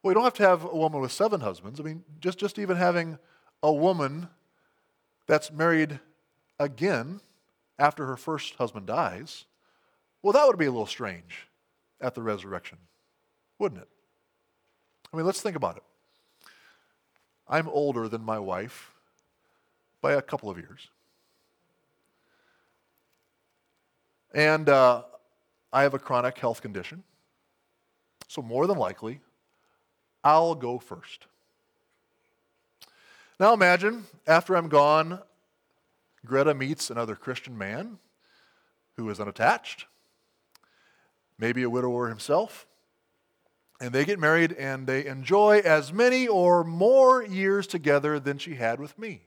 well, 0.01 0.12
you 0.12 0.15
don't 0.15 0.24
have 0.24 0.34
to 0.36 0.44
have 0.44 0.63
a 0.65 0.75
woman 0.75 1.01
with 1.01 1.12
seven 1.12 1.42
husbands. 1.42 1.80
I 1.80 1.84
mean, 1.84 2.03
just, 2.20 2.38
just 2.38 2.60
even 2.60 2.77
having 2.77 3.18
a 3.63 3.72
woman 3.72 4.27
that's 5.25 5.51
married 5.51 6.00
again 6.60 7.22
after 7.79 8.05
her 8.05 8.17
first 8.17 8.55
husband 8.55 8.86
dies, 8.86 9.46
well, 10.22 10.34
that 10.34 10.46
would 10.46 10.60
be 10.60 10.65
a 10.65 10.72
little 10.72 10.86
strange 10.86 11.48
at 12.01 12.13
the 12.13 12.22
resurrection, 12.22 12.77
wouldn't 13.58 13.82
it? 13.82 13.88
I 15.12 15.17
mean, 15.17 15.25
let's 15.25 15.41
think 15.41 15.55
about 15.55 15.77
it. 15.77 15.84
I'm 17.48 17.67
older 17.70 18.08
than 18.08 18.24
my 18.24 18.39
wife 18.39 18.93
by 20.01 20.13
a 20.13 20.22
couple 20.22 20.50
of 20.50 20.58
years. 20.58 20.89
And 24.34 24.67
uh, 24.67 25.03
I 25.72 25.84
have 25.84 25.93
a 25.93 26.00
chronic 26.00 26.38
health 26.38 26.62
condition. 26.62 27.03
So, 28.27 28.41
more 28.41 28.65
than 28.65 28.77
likely, 28.77 29.22
I'll 30.24 30.55
go 30.55 30.79
first. 30.79 31.27
Now, 33.40 33.54
imagine 33.54 34.06
after 34.28 34.56
I'm 34.56 34.70
gone, 34.70 35.20
Greta 36.25 36.54
meets 36.54 36.90
another 36.90 37.16
Christian 37.16 37.58
man 37.58 38.00
who 38.96 39.10
is 39.10 39.20
unattached, 39.20 39.86
maybe 41.38 41.63
a 41.63 41.70
widower 41.70 42.08
himself 42.08 42.68
and 43.84 43.92
they 43.92 44.06
get 44.06 44.18
married 44.18 44.54
and 44.54 44.88
they 44.88 45.06
enjoy 45.06 45.60
as 45.60 45.92
many 45.92 46.25
or 46.25 46.63
more 46.63 47.22
years 47.22 47.68
together 47.68 48.18
than 48.18 48.38
she 48.38 48.56
had 48.56 48.80
with 48.80 48.98
me. 48.98 49.24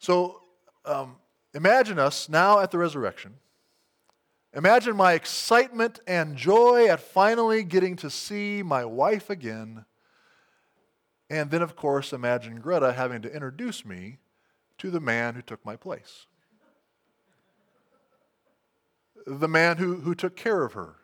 So 0.00 0.40
um, 0.84 1.14
imagine 1.54 1.96
us 1.96 2.28
now 2.28 2.58
at 2.58 2.72
the 2.72 2.78
resurrection. 2.78 3.34
Imagine 4.52 4.96
my 4.96 5.12
excitement 5.12 6.00
and 6.08 6.36
joy 6.36 6.88
at 6.88 6.98
finally 6.98 7.62
getting 7.62 7.94
to 7.96 8.10
see 8.10 8.64
my 8.64 8.84
wife 8.84 9.30
again. 9.30 9.84
And 11.30 11.50
then, 11.50 11.62
of 11.62 11.76
course, 11.76 12.12
imagine 12.12 12.60
Greta 12.60 12.92
having 12.92 13.22
to 13.22 13.32
introduce 13.32 13.84
me 13.84 14.18
to 14.78 14.90
the 14.90 15.00
man 15.00 15.36
who 15.36 15.42
took 15.42 15.64
my 15.64 15.76
place. 15.76 16.26
The 19.26 19.48
man 19.48 19.76
who, 19.76 20.00
who 20.00 20.14
took 20.14 20.36
care 20.36 20.64
of 20.64 20.72
her 20.72 20.96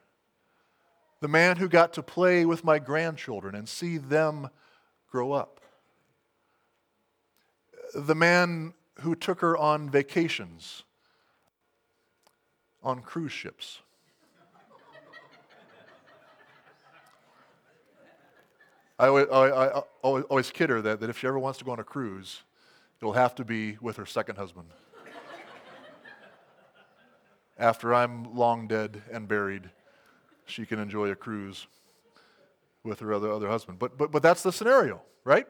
the 1.21 1.29
man 1.29 1.57
who 1.57 1.69
got 1.69 1.93
to 1.95 2.03
play 2.03 2.45
with 2.45 2.65
my 2.65 2.79
grandchildren 2.79 3.55
and 3.55 3.69
see 3.69 3.97
them 3.97 4.49
grow 5.11 5.33
up, 5.33 5.61
the 7.95 8.15
man 8.15 8.75
who 9.01 9.15
took 9.15 9.41
her 9.41 9.57
on 9.57 9.89
vacations, 9.89 10.85
on 12.83 13.01
cruise 13.01 13.33
ships. 13.33 13.81
I, 18.99 19.09
always- 19.09 19.29
I, 19.31 19.49
I 19.49 19.83
always 20.03 20.51
kid 20.51 20.71
her 20.71 20.81
that, 20.83 21.01
that 21.01 21.11
if 21.11 21.19
she 21.19 21.27
ever 21.27 21.39
wants 21.39 21.59
to 21.59 21.65
go 21.65 21.73
on 21.73 21.81
a 21.81 21.85
cruise, 21.85 22.43
it'll 23.01 23.13
have 23.13 23.35
to 23.37 23.45
be 23.45 23.77
with 23.81 23.97
her 23.97 24.07
second 24.07 24.37
husband. 24.37 24.69
After 27.59 27.95
I'm 27.95 28.37
long 28.37 28.69
dead 28.69 29.03
and 29.11 29.27
buried, 29.27 29.71
she 30.45 30.67
can 30.67 30.79
enjoy 30.79 31.11
a 31.11 31.17
cruise 31.17 31.67
with 32.85 33.01
her 33.01 33.13
other, 33.13 33.31
other 33.31 33.49
husband. 33.49 33.79
But, 33.79 33.97
but, 33.97 34.13
but 34.13 34.23
that's 34.23 34.43
the 34.43 34.53
scenario, 34.53 35.01
right? 35.25 35.47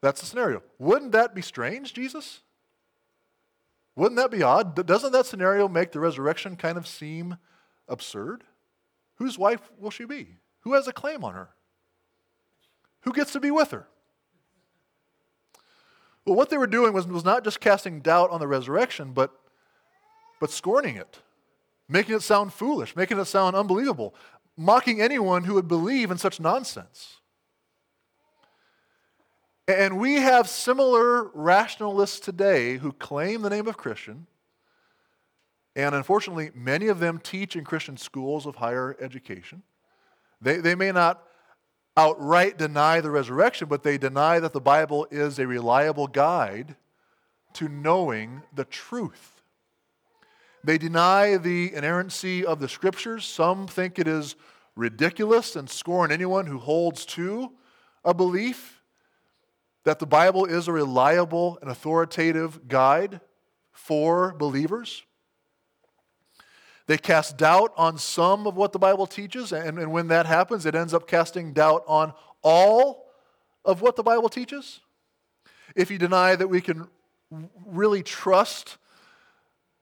That's 0.00 0.20
the 0.20 0.26
scenario. 0.26 0.62
Wouldn't 0.78 1.12
that 1.12 1.34
be 1.34 1.42
strange, 1.42 1.94
Jesus? 1.94 2.40
Wouldn't 3.96 4.16
that 4.16 4.30
be 4.30 4.42
odd? 4.42 4.86
Doesn't 4.86 5.12
that 5.12 5.26
scenario 5.26 5.68
make 5.68 5.90
the 5.92 6.00
resurrection 6.00 6.54
kind 6.56 6.78
of 6.78 6.86
seem 6.86 7.36
absurd? 7.88 8.44
Whose 9.16 9.36
wife 9.38 9.72
will 9.78 9.90
she 9.90 10.04
be? 10.04 10.36
Who 10.60 10.74
has 10.74 10.86
a 10.86 10.92
claim 10.92 11.24
on 11.24 11.34
her? 11.34 11.48
Who 13.02 13.12
gets 13.12 13.32
to 13.32 13.40
be 13.40 13.50
with 13.50 13.70
her? 13.70 13.88
Well, 16.24 16.36
what 16.36 16.50
they 16.50 16.58
were 16.58 16.66
doing 16.66 16.92
was, 16.92 17.06
was 17.06 17.24
not 17.24 17.42
just 17.42 17.60
casting 17.60 18.00
doubt 18.00 18.30
on 18.30 18.40
the 18.40 18.46
resurrection, 18.46 19.12
but, 19.12 19.32
but 20.40 20.50
scorning 20.50 20.96
it, 20.96 21.20
making 21.88 22.14
it 22.14 22.22
sound 22.22 22.52
foolish, 22.52 22.94
making 22.94 23.18
it 23.18 23.24
sound 23.24 23.56
unbelievable, 23.56 24.14
mocking 24.56 25.00
anyone 25.00 25.44
who 25.44 25.54
would 25.54 25.68
believe 25.68 26.10
in 26.10 26.18
such 26.18 26.38
nonsense. 26.38 27.16
And 29.66 29.98
we 29.98 30.14
have 30.14 30.48
similar 30.48 31.30
rationalists 31.34 32.20
today 32.20 32.78
who 32.78 32.92
claim 32.92 33.42
the 33.42 33.50
name 33.50 33.68
of 33.68 33.76
Christian, 33.76 34.26
and 35.76 35.94
unfortunately, 35.94 36.50
many 36.54 36.88
of 36.88 36.98
them 36.98 37.20
teach 37.22 37.54
in 37.54 37.64
Christian 37.64 37.96
schools 37.96 38.46
of 38.46 38.56
higher 38.56 38.96
education. 39.00 39.62
They, 40.40 40.56
they 40.56 40.74
may 40.74 40.92
not 40.92 41.22
outright 41.98 42.56
deny 42.56 43.00
the 43.00 43.10
resurrection, 43.10 43.66
but 43.68 43.82
they 43.82 43.98
deny 43.98 44.38
that 44.38 44.52
the 44.52 44.60
Bible 44.60 45.08
is 45.10 45.38
a 45.38 45.46
reliable 45.46 46.06
guide 46.06 46.76
to 47.54 47.68
knowing 47.68 48.42
the 48.54 48.64
truth. 48.64 49.42
They 50.62 50.78
deny 50.78 51.36
the 51.38 51.74
inerrancy 51.74 52.44
of 52.44 52.60
the 52.60 52.68
scriptures. 52.68 53.24
Some 53.24 53.66
think 53.66 53.98
it 53.98 54.06
is 54.06 54.36
ridiculous 54.76 55.56
and 55.56 55.68
scorn 55.68 56.12
anyone 56.12 56.46
who 56.46 56.58
holds 56.58 57.04
to 57.06 57.50
a 58.04 58.14
belief 58.14 58.80
that 59.82 59.98
the 59.98 60.06
Bible 60.06 60.44
is 60.44 60.68
a 60.68 60.72
reliable 60.72 61.58
and 61.60 61.68
authoritative 61.68 62.68
guide 62.68 63.20
for 63.72 64.34
believers. 64.34 65.02
They 66.88 66.96
cast 66.96 67.36
doubt 67.36 67.74
on 67.76 67.98
some 67.98 68.46
of 68.46 68.56
what 68.56 68.72
the 68.72 68.78
Bible 68.78 69.06
teaches, 69.06 69.52
and, 69.52 69.78
and 69.78 69.92
when 69.92 70.08
that 70.08 70.24
happens, 70.24 70.64
it 70.64 70.74
ends 70.74 70.94
up 70.94 71.06
casting 71.06 71.52
doubt 71.52 71.84
on 71.86 72.14
all 72.42 73.10
of 73.62 73.82
what 73.82 73.94
the 73.94 74.02
Bible 74.02 74.30
teaches. 74.30 74.80
If 75.76 75.90
you 75.90 75.98
deny 75.98 76.34
that 76.34 76.48
we 76.48 76.62
can 76.62 76.88
really 77.66 78.02
trust 78.02 78.78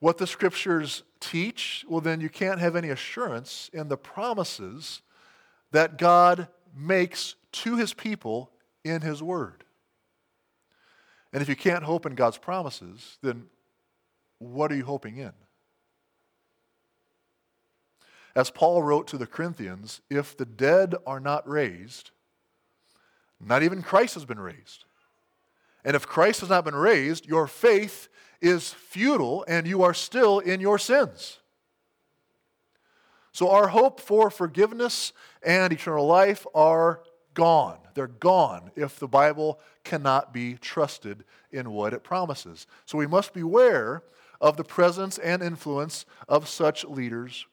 what 0.01 0.19
the 0.19 0.27
scriptures 0.27 1.05
teach, 1.21 1.85
well, 1.89 2.01
then 2.01 2.21
you 2.21 2.29
can't 2.29 2.59
have 2.59 2.75
any 2.75 2.91
assurance 2.91 3.71
in 3.73 3.87
the 3.87 3.97
promises 3.97 5.01
that 5.71 5.99
God 5.99 6.49
makes 6.77 7.37
to 7.53 7.77
his 7.77 7.95
people 7.95 8.51
in 8.85 9.01
his 9.01 9.23
word. 9.23 9.63
And 11.33 11.41
if 11.41 11.49
you 11.49 11.57
can't 11.57 11.85
hope 11.85 12.05
in 12.05 12.17
God's 12.17 12.39
promises, 12.39 13.19
then 13.23 13.45
what 14.39 14.73
are 14.73 14.77
you 14.77 14.85
hoping 14.85 15.19
in? 15.19 15.33
As 18.37 18.51
Paul 18.51 18.83
wrote 18.83 19.07
to 19.09 19.19
the 19.19 19.27
Corinthians, 19.27 20.03
if 20.11 20.37
the 20.37 20.45
dead 20.45 20.95
are 21.07 21.21
not 21.21 21.49
raised, 21.49 22.11
not 23.41 23.63
even 23.63 23.83
Christ 23.83 24.13
has 24.13 24.27
been 24.27 24.39
raised. 24.39 24.85
And 25.87 25.97
if 25.97 26.07
Christ 26.07 26.41
has 26.41 26.51
not 26.51 26.67
been 26.67 26.75
raised, 26.77 27.25
your 27.25 27.47
faith 27.47 28.09
is 28.43 28.75
futile 28.75 29.43
and 29.49 29.67
you 29.67 29.83
are 29.83 29.95
still 29.95 30.39
in 30.39 30.61
your 30.61 30.79
sins. 30.79 31.39
So 33.33 33.51
our 33.51 33.69
hope 33.69 34.01
for 34.01 34.29
forgiveness 34.31 35.15
and 35.43 35.73
eternal 35.73 36.07
life 36.07 36.47
are 36.55 37.01
gone. 37.33 37.79
They're 37.95 38.07
gone 38.07 38.71
if 38.77 38.99
the 38.99 39.09
Bible 39.09 39.61
cannot 39.83 40.35
be 40.35 40.55
trusted 40.55 41.25
in 41.53 41.71
what 41.71 41.95
it 41.95 42.05
promises. 42.05 42.67
So 42.85 42.99
we 42.99 43.07
must 43.07 43.33
beware 43.33 44.03
of 44.43 44.59
the 44.59 44.65
presence 44.65 45.17
and 45.17 45.43
influence 45.43 46.05
of 46.29 46.49
such 46.49 46.85
leaders 46.85 47.47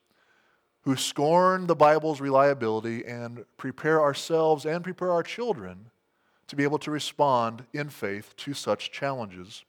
who 0.84 0.96
scorn 0.96 1.68
the 1.68 1.76
Bible's 1.76 2.22
reliability 2.22 3.06
and 3.06 3.46
prepare 3.58 4.02
ourselves 4.02 4.66
and 4.66 4.84
prepare 4.84 5.12
our 5.12 5.24
children 5.24 5.90
to 6.48 6.56
be 6.56 6.64
able 6.64 6.80
to 6.80 6.92
respond 6.92 7.64
in 7.74 7.90
faith 7.90 8.36
to 8.38 8.54
such 8.54 8.92
challenges 8.92 9.64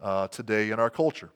uh, 0.00 0.26
today 0.28 0.70
in 0.70 0.80
our 0.80 0.90
culture. 0.90 1.30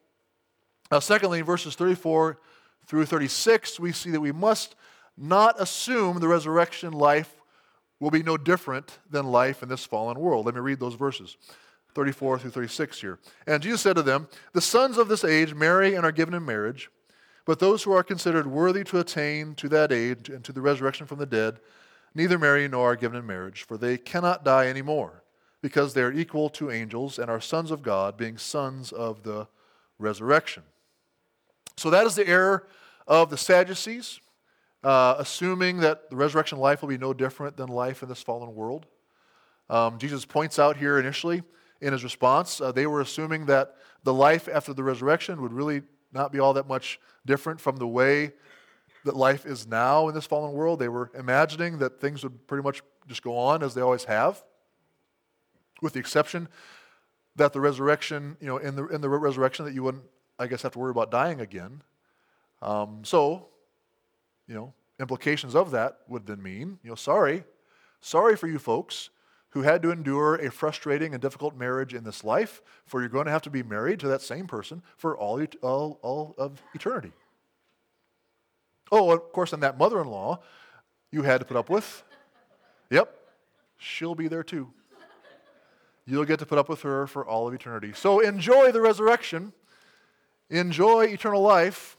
Now, 0.90 0.98
secondly, 1.00 1.40
in 1.40 1.44
verses 1.44 1.74
34 1.74 2.38
through 2.87 3.06
36, 3.06 3.78
we 3.78 3.92
see 3.92 4.11
that 4.11 4.20
we 4.20 4.32
must 4.32 4.76
not 5.16 5.61
assume 5.61 6.20
the 6.20 6.28
resurrection 6.28 6.92
life 6.92 7.42
will 8.00 8.11
be 8.11 8.22
no 8.22 8.37
different 8.37 8.98
than 9.11 9.26
life 9.26 9.62
in 9.62 9.68
this 9.68 9.85
fallen 9.85 10.18
world. 10.18 10.46
Let 10.46 10.54
me 10.54 10.61
read 10.61 10.80
those 10.80 10.94
verses. 10.94 11.37
34 11.94 12.38
through 12.38 12.50
36 12.50 13.00
here. 13.00 13.18
And 13.46 13.62
Jesus 13.62 13.80
said 13.80 13.96
to 13.96 14.02
them, 14.02 14.28
The 14.52 14.61
sons 14.61 14.98
of 14.98 15.09
this 15.09 15.24
age 15.24 15.54
marry 15.54 15.94
and 15.94 16.04
are 16.04 16.12
given 16.12 16.35
in 16.35 16.44
marriage, 16.44 16.90
but 17.46 17.59
those 17.59 17.85
who 17.85 17.92
are 17.92 18.02
considered 18.02 18.46
worthy 18.46 18.85
to 18.85 18.98
attain 18.98 19.54
to 19.54 19.68
that 19.70 19.90
age 19.92 20.28
and 20.28 20.44
to 20.44 20.52
the 20.52 20.61
resurrection 20.61 21.06
from 21.06 21.18
the 21.18 21.26
dead 21.26 21.61
neither 22.14 22.38
marry 22.38 22.66
nor 22.66 22.92
are 22.92 22.96
given 22.96 23.18
in 23.18 23.26
marriage, 23.26 23.62
for 23.62 23.76
they 23.76 23.98
cannot 23.98 24.42
die 24.44 24.66
any 24.66 24.82
more, 24.82 25.22
because 25.61 25.92
they 25.92 26.02
are 26.02 26.12
equal 26.12 26.48
to 26.48 26.70
angels 26.70 27.18
and 27.18 27.30
are 27.30 27.40
sons 27.40 27.70
of 27.70 27.82
God, 27.82 28.16
being 28.16 28.38
sons 28.38 28.90
of 28.90 29.22
the 29.22 29.46
resurrection. 29.98 30.62
So 31.76 31.90
that 31.90 32.06
is 32.06 32.14
the 32.14 32.26
error 32.26 32.66
of 33.06 33.28
the 33.28 33.37
Sadducees, 33.37 34.20
uh, 34.82 35.16
assuming 35.18 35.80
that 35.80 36.09
the 36.09 36.16
resurrection 36.16 36.59
life 36.59 36.80
will 36.80 36.88
be 36.88 36.98
no 36.98 37.12
different 37.12 37.56
than 37.56 37.68
life 37.68 38.02
in 38.02 38.09
this 38.09 38.22
fallen 38.22 38.54
world. 38.54 38.87
Um, 39.68 39.98
Jesus 39.98 40.24
points 40.24 40.59
out 40.59 40.78
here 40.78 40.98
initially 40.98 41.42
in 41.82 41.92
his 41.92 42.02
response, 42.02 42.61
uh, 42.61 42.72
they 42.72 42.87
were 42.87 43.02
assuming 43.02 43.46
that 43.46 43.74
the 44.04 44.14
life 44.14 44.48
after 44.50 44.72
the 44.72 44.82
resurrection 44.82 45.42
would 45.42 45.52
really 45.52 45.82
not 46.16 46.33
be 46.33 46.38
all 46.38 46.55
that 46.55 46.66
much 46.66 47.00
different 47.24 47.61
from 47.61 47.76
the 47.76 47.87
way 47.87 48.33
that 49.05 49.16
life 49.16 49.46
is 49.46 49.66
now 49.66 50.09
in 50.09 50.14
this 50.14 50.26
fallen 50.26 50.52
world. 50.52 50.79
They 50.79 50.88
were 50.88 51.11
imagining 51.16 51.79
that 51.79 52.00
things 52.00 52.22
would 52.22 52.46
pretty 52.46 52.62
much 52.62 52.83
just 53.07 53.22
go 53.22 53.37
on 53.37 53.62
as 53.62 53.74
they 53.74 53.81
always 53.81 54.05
have, 54.05 54.42
with 55.81 55.92
the 55.92 56.00
exception 56.00 56.48
that 57.37 57.52
the 57.52 57.61
resurrection, 57.61 58.37
you 58.40 58.46
know, 58.46 58.57
in 58.57 58.74
the, 58.76 58.87
in 58.88 59.00
the 59.00 59.09
resurrection, 59.09 59.64
that 59.64 59.74
you 59.74 59.83
wouldn't, 59.83 60.05
I 60.38 60.46
guess, 60.46 60.62
have 60.62 60.72
to 60.72 60.79
worry 60.79 60.90
about 60.90 61.11
dying 61.11 61.40
again. 61.40 61.83
Um, 62.62 63.02
so, 63.05 63.48
you 64.48 64.55
know, 64.55 64.72
implications 64.98 65.55
of 65.55 65.70
that 65.72 65.98
would 66.09 66.26
then 66.26 66.42
mean, 66.42 66.79
you 66.83 66.88
know, 66.88 66.94
sorry, 66.94 67.44
sorry 68.00 68.37
for 68.37 68.48
you 68.48 68.59
folks 68.59 69.11
who 69.57 69.62
had 69.62 69.81
to 69.81 69.90
endure 69.90 70.35
a 70.35 70.51
frustrating 70.51 71.14
and 71.14 71.23
difficult 71.23 71.57
marriage 71.57 71.95
in 71.95 72.05
this 72.05 72.23
life, 72.23 72.61
for 72.85 73.01
you're 73.01 73.09
going 73.09 73.25
to 73.25 73.31
have 73.31 73.40
to 73.40 73.49
be 73.49 73.62
married 73.62 73.99
to 73.99 74.07
that 74.07 74.21
same 74.21 74.47
person 74.47 74.83
for 74.99 75.16
all, 75.16 75.42
all, 75.62 75.99
all 76.03 76.35
of 76.37 76.62
eternity. 76.75 77.11
Oh, 78.92 79.11
of 79.11 79.33
course, 79.33 79.55
and 79.55 79.62
that 79.62 79.79
mother 79.79 79.99
in 80.03 80.09
law 80.09 80.40
you 81.11 81.23
had 81.23 81.38
to 81.38 81.47
put 81.47 81.57
up 81.57 81.71
with. 81.71 82.05
Yep, 82.90 83.16
she'll 83.79 84.14
be 84.14 84.29
there 84.29 84.42
too. 84.42 84.69
You'll 86.05 86.27
get 86.27 86.38
to 86.40 86.47
put 86.47 86.59
up 86.59 86.69
with 86.69 86.83
her 86.83 87.07
for 87.07 87.25
all 87.25 87.49
of 87.49 87.55
eternity. 87.55 87.95
So 87.95 88.21
enjoy 88.21 88.73
the 88.73 88.83
resurrection, 88.83 89.55
enjoy 90.51 91.07
eternal 91.07 91.40
life 91.40 91.97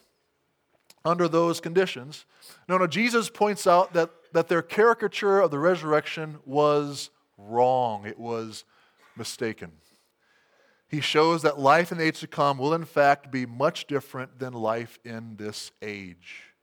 under 1.04 1.28
those 1.28 1.60
conditions. 1.60 2.26
No, 2.70 2.78
no, 2.78 2.86
Jesus 2.86 3.32
points 3.32 3.66
out 3.66 3.94
that, 3.94 4.12
that 4.34 4.48
their 4.48 4.62
caricature 4.62 5.40
of 5.40 5.50
the 5.50 5.58
resurrection 5.58 6.38
was 6.46 7.10
wrong, 7.38 8.06
it 8.06 8.20
was 8.20 8.64
mistaken. 9.16 9.72
He 10.88 11.02
shows 11.02 11.42
that 11.42 11.60
life 11.60 11.92
in 11.92 11.98
the 11.98 12.06
age 12.06 12.20
to 12.22 12.28
come 12.28 12.58
will, 12.58 12.74
in 12.74 12.86
fact, 12.86 13.32
be 13.32 13.46
much 13.46 13.88
different 13.88 14.40
than 14.40 14.54
life 14.54 15.00
in 15.04 15.36
this 15.36 15.72
age. 15.82 16.54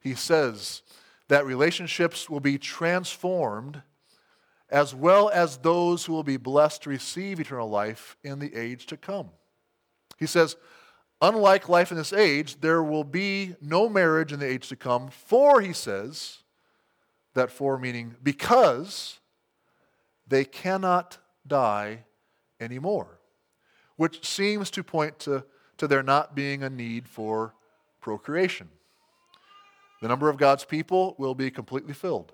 He 0.00 0.14
says 0.14 0.82
that 1.28 1.46
relationships 1.46 2.30
will 2.30 2.40
be 2.40 2.58
transformed 2.58 3.82
as 4.70 4.94
well 4.94 5.28
as 5.28 5.58
those 5.58 6.04
who 6.04 6.12
will 6.12 6.22
be 6.22 6.36
blessed 6.36 6.82
to 6.82 6.90
receive 6.90 7.38
eternal 7.38 7.68
life 7.68 8.16
in 8.24 8.38
the 8.38 8.54
age 8.54 8.86
to 8.86 8.96
come. 8.96 9.30
He 10.18 10.26
says, 10.26 10.56
unlike 11.20 11.68
life 11.68 11.90
in 11.90 11.98
this 11.98 12.12
age, 12.12 12.60
there 12.60 12.82
will 12.82 13.04
be 13.04 13.54
no 13.60 13.88
marriage 13.88 14.32
in 14.32 14.40
the 14.40 14.46
age 14.46 14.68
to 14.68 14.76
come, 14.76 15.08
for, 15.08 15.60
he 15.60 15.72
says, 15.72 16.38
that 17.34 17.50
for 17.50 17.78
meaning 17.78 18.14
because 18.22 19.18
they 20.26 20.44
cannot 20.44 21.18
die 21.46 22.04
anymore, 22.60 23.18
which 23.96 24.26
seems 24.26 24.70
to 24.70 24.82
point 24.82 25.18
to, 25.20 25.44
to 25.78 25.86
there 25.86 26.02
not 26.02 26.34
being 26.34 26.62
a 26.62 26.70
need 26.70 27.08
for 27.08 27.54
procreation. 28.00 28.68
The 30.00 30.08
number 30.08 30.28
of 30.28 30.36
God's 30.36 30.64
people 30.64 31.14
will 31.18 31.34
be 31.34 31.50
completely 31.50 31.94
filled. 31.94 32.32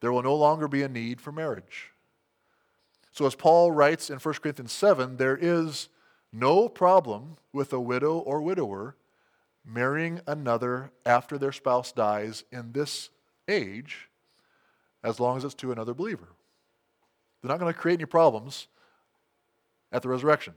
there 0.00 0.12
will 0.12 0.22
no 0.22 0.34
longer 0.34 0.66
be 0.66 0.82
a 0.82 0.88
need 0.88 1.20
for 1.20 1.30
marriage. 1.30 1.92
So, 3.12 3.26
as 3.26 3.34
Paul 3.34 3.70
writes 3.70 4.08
in 4.10 4.18
1 4.18 4.34
Corinthians 4.36 4.72
7, 4.72 5.16
there 5.18 5.36
is 5.36 5.88
no 6.32 6.68
problem 6.68 7.36
with 7.52 7.72
a 7.72 7.80
widow 7.80 8.18
or 8.18 8.40
widower 8.40 8.96
marrying 9.64 10.20
another 10.26 10.90
after 11.06 11.38
their 11.38 11.52
spouse 11.52 11.92
dies 11.92 12.44
in 12.50 12.72
this 12.72 13.10
age, 13.48 14.08
as 15.04 15.20
long 15.20 15.36
as 15.36 15.44
it's 15.44 15.54
to 15.54 15.72
another 15.72 15.94
believer. 15.94 16.28
They're 17.42 17.48
not 17.48 17.58
going 17.58 17.72
to 17.72 17.78
create 17.78 17.98
any 17.98 18.06
problems 18.06 18.68
at 19.90 20.02
the 20.02 20.08
resurrection. 20.08 20.54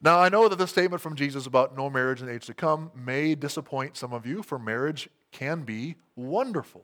Now, 0.00 0.18
I 0.18 0.30
know 0.30 0.48
that 0.48 0.56
the 0.56 0.66
statement 0.66 1.02
from 1.02 1.14
Jesus 1.14 1.46
about 1.46 1.76
no 1.76 1.90
marriage 1.90 2.20
in 2.20 2.26
the 2.26 2.32
age 2.32 2.46
to 2.46 2.54
come 2.54 2.90
may 2.94 3.34
disappoint 3.34 3.96
some 3.96 4.14
of 4.14 4.24
you, 4.24 4.42
for 4.42 4.58
marriage 4.58 5.10
can 5.30 5.62
be 5.62 5.96
wonderful. 6.16 6.82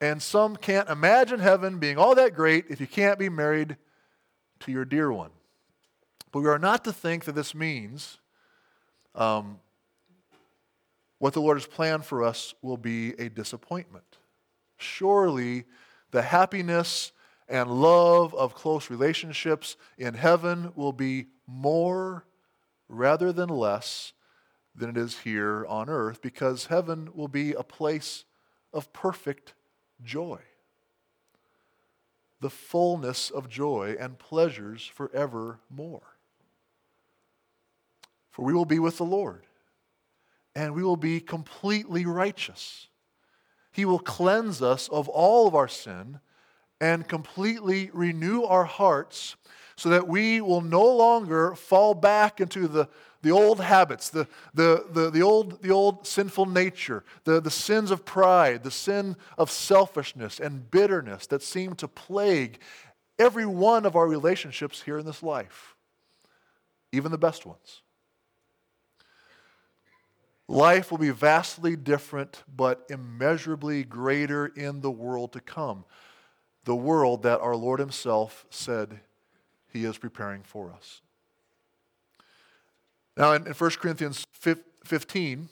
And 0.00 0.22
some 0.22 0.56
can't 0.56 0.88
imagine 0.88 1.40
heaven 1.40 1.78
being 1.78 1.98
all 1.98 2.14
that 2.14 2.34
great 2.34 2.66
if 2.70 2.80
you 2.80 2.86
can't 2.86 3.18
be 3.18 3.28
married 3.28 3.76
to 4.60 4.72
your 4.72 4.84
dear 4.84 5.12
one. 5.12 5.30
But 6.32 6.40
we 6.40 6.48
are 6.48 6.58
not 6.58 6.84
to 6.84 6.92
think 6.92 7.24
that 7.24 7.34
this 7.34 7.54
means 7.54 8.18
um, 9.14 9.58
what 11.18 11.32
the 11.32 11.40
Lord 11.40 11.56
has 11.56 11.66
planned 11.66 12.04
for 12.04 12.22
us 12.22 12.54
will 12.62 12.76
be 12.76 13.10
a 13.18 13.28
disappointment. 13.28 14.18
Surely 14.76 15.64
the 16.10 16.22
happiness 16.22 17.12
and 17.48 17.70
love 17.70 18.34
of 18.34 18.54
close 18.54 18.90
relationships 18.90 19.76
in 19.96 20.14
heaven 20.14 20.72
will 20.74 20.92
be 20.92 21.26
more 21.46 22.24
rather 22.88 23.32
than 23.32 23.48
less 23.48 24.12
than 24.74 24.90
it 24.90 24.96
is 24.96 25.18
here 25.20 25.66
on 25.66 25.88
earth 25.88 26.22
because 26.22 26.66
heaven 26.66 27.10
will 27.14 27.28
be 27.28 27.52
a 27.52 27.62
place 27.62 28.24
of 28.72 28.92
perfect 28.92 29.54
joy. 30.04 30.38
The 32.40 32.50
fullness 32.50 33.30
of 33.30 33.48
joy 33.48 33.96
and 33.98 34.18
pleasures 34.18 34.86
forevermore. 34.86 36.14
For 38.30 38.44
we 38.44 38.52
will 38.52 38.64
be 38.64 38.78
with 38.78 38.98
the 38.98 39.04
Lord, 39.04 39.44
and 40.54 40.74
we 40.74 40.84
will 40.84 40.96
be 40.96 41.18
completely 41.18 42.06
righteous. 42.06 42.87
He 43.78 43.84
will 43.84 44.00
cleanse 44.00 44.60
us 44.60 44.88
of 44.88 45.08
all 45.08 45.46
of 45.46 45.54
our 45.54 45.68
sin 45.68 46.18
and 46.80 47.06
completely 47.06 47.90
renew 47.92 48.42
our 48.42 48.64
hearts 48.64 49.36
so 49.76 49.88
that 49.90 50.08
we 50.08 50.40
will 50.40 50.62
no 50.62 50.84
longer 50.84 51.54
fall 51.54 51.94
back 51.94 52.40
into 52.40 52.66
the, 52.66 52.88
the 53.22 53.30
old 53.30 53.60
habits, 53.60 54.10
the, 54.10 54.26
the, 54.52 54.84
the, 54.90 55.10
the, 55.10 55.22
old, 55.22 55.62
the 55.62 55.70
old 55.70 56.08
sinful 56.08 56.46
nature, 56.46 57.04
the, 57.22 57.40
the 57.40 57.52
sins 57.52 57.92
of 57.92 58.04
pride, 58.04 58.64
the 58.64 58.72
sin 58.72 59.14
of 59.38 59.48
selfishness 59.48 60.40
and 60.40 60.68
bitterness 60.72 61.28
that 61.28 61.44
seem 61.44 61.76
to 61.76 61.86
plague 61.86 62.58
every 63.16 63.46
one 63.46 63.86
of 63.86 63.94
our 63.94 64.08
relationships 64.08 64.82
here 64.82 64.98
in 64.98 65.06
this 65.06 65.22
life, 65.22 65.76
even 66.90 67.12
the 67.12 67.16
best 67.16 67.46
ones. 67.46 67.82
Life 70.48 70.90
will 70.90 70.98
be 70.98 71.10
vastly 71.10 71.76
different, 71.76 72.42
but 72.54 72.86
immeasurably 72.88 73.84
greater 73.84 74.46
in 74.46 74.80
the 74.80 74.90
world 74.90 75.32
to 75.34 75.40
come. 75.40 75.84
The 76.64 76.74
world 76.74 77.22
that 77.22 77.40
our 77.40 77.54
Lord 77.54 77.80
Himself 77.80 78.46
said 78.48 79.00
He 79.70 79.84
is 79.84 79.98
preparing 79.98 80.42
for 80.42 80.72
us. 80.72 81.02
Now, 83.16 83.32
in, 83.32 83.42
1 83.42 83.70
Corinthians 83.72 84.24
15, 84.32 85.48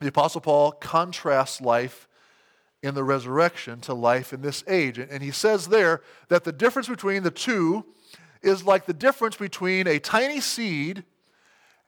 the 0.00 0.08
Apostle 0.08 0.40
Paul 0.42 0.72
contrasts 0.72 1.60
life 1.60 2.06
in 2.82 2.94
the 2.94 3.02
resurrection 3.02 3.80
to 3.80 3.94
life 3.94 4.32
in 4.32 4.42
this 4.42 4.62
age. 4.68 4.98
And 4.98 5.22
he 5.22 5.30
says 5.30 5.68
there 5.68 6.02
that 6.28 6.44
the 6.44 6.52
difference 6.52 6.86
between 6.86 7.22
the 7.22 7.30
two 7.30 7.86
is 8.42 8.64
like 8.64 8.84
the 8.84 8.92
difference 8.92 9.36
between 9.36 9.86
a 9.86 9.98
tiny 9.98 10.40
seed 10.40 11.04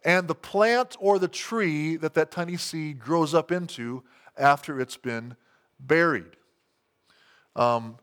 and 0.06 0.28
the 0.28 0.34
plant 0.36 0.96
or 1.00 1.18
the 1.18 1.26
tree 1.26 1.96
that 1.96 2.14
that 2.14 2.30
tiny 2.30 2.56
seed 2.56 3.00
grows 3.00 3.34
up 3.34 3.50
into 3.50 4.04
after 4.38 4.80
it's 4.80 4.96
been 4.96 5.34
buried. 5.80 6.36
Um, 7.56 7.96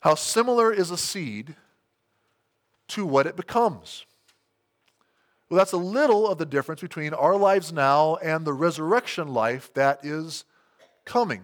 how 0.00 0.14
similar 0.14 0.70
is 0.70 0.90
a 0.90 0.98
seed 0.98 1.56
to 2.88 3.06
what 3.06 3.26
it 3.26 3.34
becomes? 3.34 4.04
Well, 5.48 5.56
that's 5.56 5.72
a 5.72 5.78
little 5.78 6.28
of 6.28 6.36
the 6.36 6.44
difference 6.44 6.82
between 6.82 7.14
our 7.14 7.36
lives 7.36 7.72
now 7.72 8.16
and 8.16 8.44
the 8.44 8.52
resurrection 8.52 9.28
life 9.28 9.72
that 9.72 10.04
is 10.04 10.44
coming. 11.06 11.42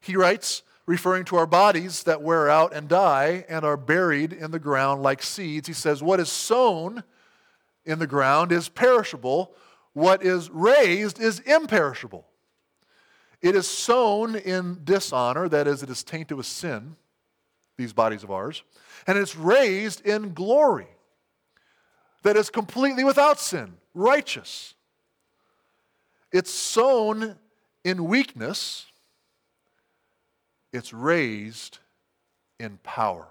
He 0.00 0.16
writes, 0.16 0.64
referring 0.86 1.24
to 1.26 1.36
our 1.36 1.46
bodies 1.46 2.02
that 2.02 2.20
wear 2.20 2.48
out 2.48 2.74
and 2.74 2.88
die 2.88 3.44
and 3.48 3.64
are 3.64 3.76
buried 3.76 4.32
in 4.32 4.50
the 4.50 4.58
ground 4.58 5.04
like 5.04 5.22
seeds, 5.22 5.68
he 5.68 5.74
says, 5.74 6.02
What 6.02 6.18
is 6.18 6.32
sown 6.32 7.04
in 7.90 7.98
the 7.98 8.06
ground 8.06 8.52
is 8.52 8.68
perishable, 8.68 9.54
what 9.92 10.22
is 10.22 10.48
raised 10.50 11.20
is 11.20 11.40
imperishable. 11.40 12.26
It 13.42 13.56
is 13.56 13.66
sown 13.66 14.36
in 14.36 14.80
dishonor, 14.84 15.48
that 15.48 15.66
is, 15.66 15.82
it 15.82 15.90
is 15.90 16.04
tainted 16.04 16.36
with 16.36 16.46
sin, 16.46 16.96
these 17.76 17.92
bodies 17.92 18.22
of 18.22 18.30
ours, 18.30 18.62
and 19.06 19.18
it's 19.18 19.34
raised 19.34 20.06
in 20.06 20.34
glory, 20.34 20.88
that 22.22 22.36
is 22.36 22.50
completely 22.50 23.02
without 23.02 23.40
sin, 23.40 23.74
righteous. 23.94 24.74
It's 26.32 26.52
sown 26.52 27.36
in 27.82 28.04
weakness, 28.04 28.86
it's 30.72 30.92
raised 30.92 31.78
in 32.58 32.78
power. 32.82 33.26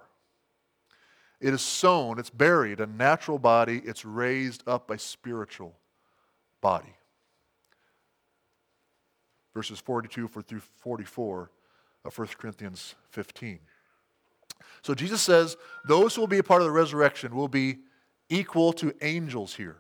It 1.40 1.54
is 1.54 1.62
sown, 1.62 2.20
it's 2.20 2.30
buried, 2.30 2.82
a 2.82 2.86
natural 2.86 3.40
body, 3.40 3.82
it's 3.86 4.04
raised 4.04 4.64
up 4.68 4.92
a 4.92 4.98
spiritual 4.98 5.74
body. 6.62 6.94
Verses 9.54 9.80
42 9.80 10.28
through 10.28 10.62
44 10.78 11.52
of 12.06 12.18
1 12.18 12.28
Corinthians 12.38 12.96
15. 13.12 13.60
So 14.82 14.94
Jesus 14.94 15.22
says 15.22 15.58
those 15.86 16.16
who 16.16 16.22
will 16.22 16.28
be 16.28 16.38
a 16.38 16.44
part 16.44 16.62
of 16.62 16.66
the 16.66 16.72
resurrection 16.72 17.36
will 17.36 17.48
be 17.48 17.80
equal 18.30 18.74
to 18.74 18.94
angels 19.02 19.56
here. 19.56 19.78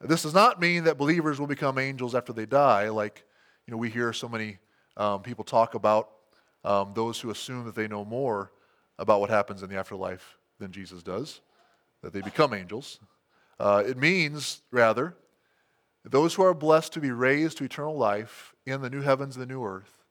This 0.00 0.22
does 0.22 0.34
not 0.34 0.60
mean 0.60 0.84
that 0.84 0.98
believers 0.98 1.40
will 1.40 1.46
become 1.46 1.78
angels 1.78 2.14
after 2.14 2.32
they 2.32 2.46
die, 2.46 2.90
like 2.90 3.24
you 3.66 3.72
know 3.72 3.78
we 3.78 3.88
hear 3.88 4.12
so 4.12 4.28
many 4.28 4.58
um, 4.96 5.22
people 5.22 5.44
talk 5.44 5.74
about 5.74 6.10
um, 6.64 6.92
those 6.94 7.20
who 7.20 7.30
assume 7.30 7.64
that 7.64 7.74
they 7.74 7.88
know 7.88 8.04
more 8.04 8.52
about 8.98 9.20
what 9.20 9.30
happens 9.30 9.62
in 9.62 9.68
the 9.68 9.76
afterlife 9.76 10.38
than 10.58 10.72
Jesus 10.72 11.02
does, 11.02 11.40
that 12.02 12.12
they 12.12 12.20
become 12.20 12.54
angels. 12.54 13.00
Uh, 13.58 13.82
it 13.86 13.96
means, 13.96 14.62
rather, 14.70 15.14
those 16.04 16.34
who 16.34 16.42
are 16.42 16.54
blessed 16.54 16.92
to 16.92 17.00
be 17.00 17.10
raised 17.10 17.58
to 17.58 17.64
eternal 17.64 17.96
life 17.96 18.54
in 18.66 18.82
the 18.82 18.90
new 18.90 19.00
heavens 19.00 19.36
and 19.36 19.42
the 19.42 19.52
new 19.52 19.64
earth 19.64 20.04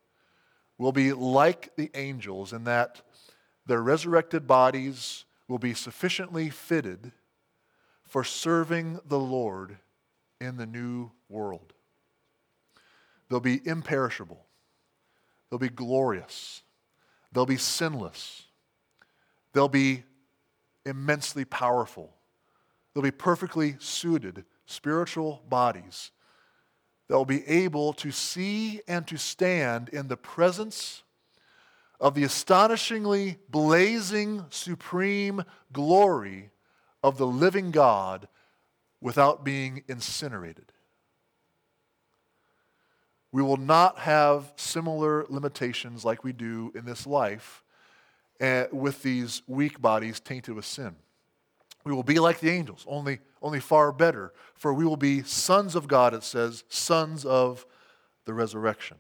will 0.78 0.92
be 0.92 1.14
like 1.14 1.76
the 1.76 1.92
angels 1.94 2.52
in 2.52 2.64
that 2.64 3.02
their 3.66 3.82
resurrected 3.82 4.48
bodies 4.48 5.26
will 5.48 5.60
be 5.60 5.74
sufficiently 5.74 6.50
fitted 6.50 7.12
for 8.04 8.24
serving 8.24 9.00
the 9.06 9.20
Lord 9.20 9.78
in 10.42 10.58
the 10.58 10.66
new 10.66 11.12
world. 11.30 11.74
They'll 13.30 13.40
be 13.40 13.62
imperishable. 13.66 14.46
They'll 15.50 15.60
be 15.60 15.70
glorious. 15.70 16.62
They'll 17.32 17.46
be 17.46 17.58
sinless. 17.58 18.43
They'll 19.54 19.70
be 19.70 20.04
immensely 20.86 21.46
powerful. 21.46 22.14
They'll 22.94 23.04
be 23.04 23.12
perfectly 23.12 23.76
suited 23.80 24.46
spiritual 24.66 25.44
bodies 25.48 26.12
that 27.08 27.16
will 27.16 27.26
be 27.26 27.48
able 27.48 27.94
to 27.94 28.12
see 28.12 28.82
and 28.88 29.06
to 29.08 29.18
stand 29.18 29.90
in 29.90 30.08
the 30.08 30.18
presence 30.18 31.04
of 32.00 32.16
the 32.16 32.24
astonishingly 32.24 33.38
blazing, 33.50 34.46
supreme 34.50 35.44
glory 35.72 36.50
of 37.04 37.18
the 37.18 37.28
living 37.28 37.72
God 37.72 38.28
without 39.02 39.44
being 39.44 39.84
incinerated. 39.88 40.72
We 43.32 43.42
will 43.42 43.58
not 43.58 44.00
have 44.00 44.54
similar 44.56 45.26
limitations 45.28 46.06
like 46.06 46.24
we 46.24 46.34
do 46.34 46.72
in 46.76 46.86
this 46.86 47.08
life 47.08 47.63
Eh, 48.40 48.66
with 48.72 49.04
these 49.04 49.42
weak 49.48 49.82
bodies 49.82 50.20
tainted 50.20 50.56
with 50.56 50.66
sin. 50.66 50.96
We 51.86 51.94
will 51.94 52.04
be 52.04 52.20
like 52.20 52.40
the 52.40 52.50
angels, 52.50 52.86
only, 52.88 53.20
only 53.42 53.60
far 53.60 53.92
better, 53.92 54.34
for 54.56 54.74
we 54.74 54.86
will 54.86 54.98
be 54.98 55.22
sons 55.24 55.76
of 55.76 55.88
God, 55.88 56.14
it 56.14 56.24
says, 56.24 56.64
sons 56.68 57.26
of 57.26 57.66
the 58.26 58.34
resurrection. 58.34 58.98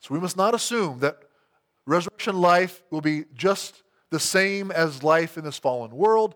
So 0.00 0.14
we 0.14 0.20
must 0.20 0.36
not 0.36 0.54
assume 0.54 0.98
that 1.00 1.18
resurrection 1.86 2.40
life 2.40 2.82
will 2.90 3.00
be 3.00 3.24
just 3.34 3.82
the 4.10 4.20
same 4.20 4.70
as 4.70 5.02
life 5.02 5.36
in 5.36 5.44
this 5.44 5.58
fallen 5.58 5.90
world. 5.92 6.34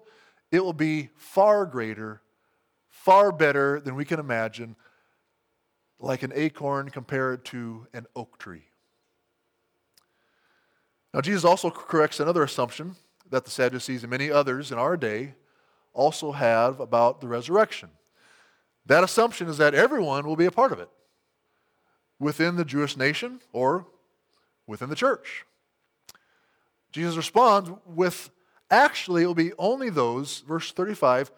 It 0.50 0.64
will 0.64 0.74
be 0.74 1.10
far 1.16 1.66
greater, 1.66 2.22
far 2.88 3.32
better 3.32 3.80
than 3.80 3.94
we 3.94 4.04
can 4.04 4.20
imagine, 4.20 4.76
like 5.98 6.22
an 6.22 6.32
acorn 6.34 6.90
compared 6.90 7.44
to 7.46 7.86
an 7.94 8.06
oak 8.14 8.38
tree. 8.38 8.64
Now, 11.12 11.20
Jesus 11.20 11.44
also 11.44 11.70
corrects 11.70 12.20
another 12.20 12.42
assumption 12.42 12.96
that 13.30 13.44
the 13.44 13.50
Sadducees 13.50 14.02
and 14.02 14.10
many 14.10 14.30
others 14.30 14.72
in 14.72 14.78
our 14.78 14.96
day 14.96 15.34
also 15.92 16.32
have 16.32 16.80
about 16.80 17.20
the 17.20 17.28
resurrection. 17.28 17.90
That 18.86 19.04
assumption 19.04 19.48
is 19.48 19.58
that 19.58 19.74
everyone 19.74 20.26
will 20.26 20.36
be 20.36 20.46
a 20.46 20.50
part 20.50 20.72
of 20.72 20.78
it 20.78 20.88
within 22.18 22.56
the 22.56 22.64
Jewish 22.64 22.96
nation 22.96 23.40
or 23.52 23.86
within 24.66 24.88
the 24.88 24.96
church. 24.96 25.44
Jesus 26.92 27.16
responds 27.16 27.70
with 27.86 28.30
actually, 28.70 29.22
it 29.22 29.26
will 29.26 29.34
be 29.34 29.52
only 29.58 29.90
those, 29.90 30.40
verse 30.40 30.72
35, 30.72 31.30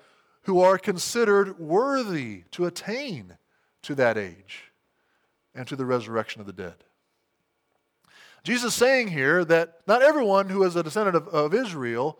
who 0.42 0.60
are 0.60 0.78
considered 0.78 1.58
worthy 1.58 2.44
to 2.52 2.66
attain 2.66 3.36
to 3.82 3.94
that 3.94 4.18
age 4.18 4.72
and 5.54 5.66
to 5.66 5.76
the 5.76 5.86
resurrection 5.86 6.40
of 6.40 6.46
the 6.46 6.52
dead. 6.52 6.84
Jesus 8.44 8.74
is 8.74 8.78
saying 8.78 9.08
here 9.08 9.44
that 9.46 9.80
not 9.86 10.02
everyone 10.02 10.50
who 10.50 10.62
is 10.64 10.76
a 10.76 10.82
descendant 10.82 11.16
of, 11.16 11.28
of 11.28 11.54
Israel 11.54 12.18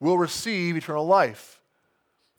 will 0.00 0.18
receive 0.18 0.76
eternal 0.76 1.06
life. 1.06 1.60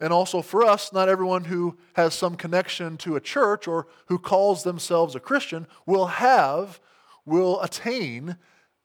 And 0.02 0.12
also 0.12 0.42
for 0.42 0.66
us, 0.66 0.92
not 0.92 1.08
everyone 1.08 1.46
who 1.46 1.78
has 1.94 2.14
some 2.14 2.36
connection 2.36 2.98
to 2.98 3.16
a 3.16 3.22
church 3.22 3.68
or 3.68 3.88
who 4.08 4.20
calls 4.20 4.64
themselves 4.64 5.16
a 5.16 5.20
Christian 5.20 5.66
will 5.86 6.08
have, 6.08 6.82
will 7.26 7.62
attain 7.62 8.36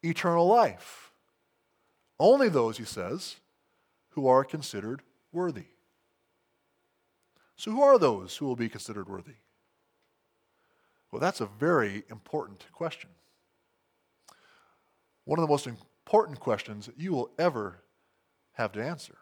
eternal 0.03 0.47
life. 0.47 1.11
Only 2.21 2.49
those, 2.49 2.79
he 2.79 2.85
says, 2.85 3.37
who 4.11 4.29
are 4.29 4.45
considered 4.45 5.03
worthy. 5.33 5.65
So, 7.57 7.71
who 7.71 7.83
are 7.83 7.99
those 7.99 8.37
who 8.37 8.47
will 8.47 8.57
be 8.57 8.69
considered 8.69 9.09
worthy? 9.09 9.37
Well, 11.11 11.21
that's 11.21 11.41
a 11.41 11.47
very 11.47 12.05
important 12.11 12.67
question. 12.73 13.11
One 15.27 15.39
of 15.39 15.43
the 15.43 15.53
most 15.53 15.67
important 15.67 16.41
questions 16.41 16.89
you 16.97 17.13
will 17.13 17.31
ever 17.39 17.83
have 18.53 18.73
to 18.73 18.83
answer. 18.83 19.19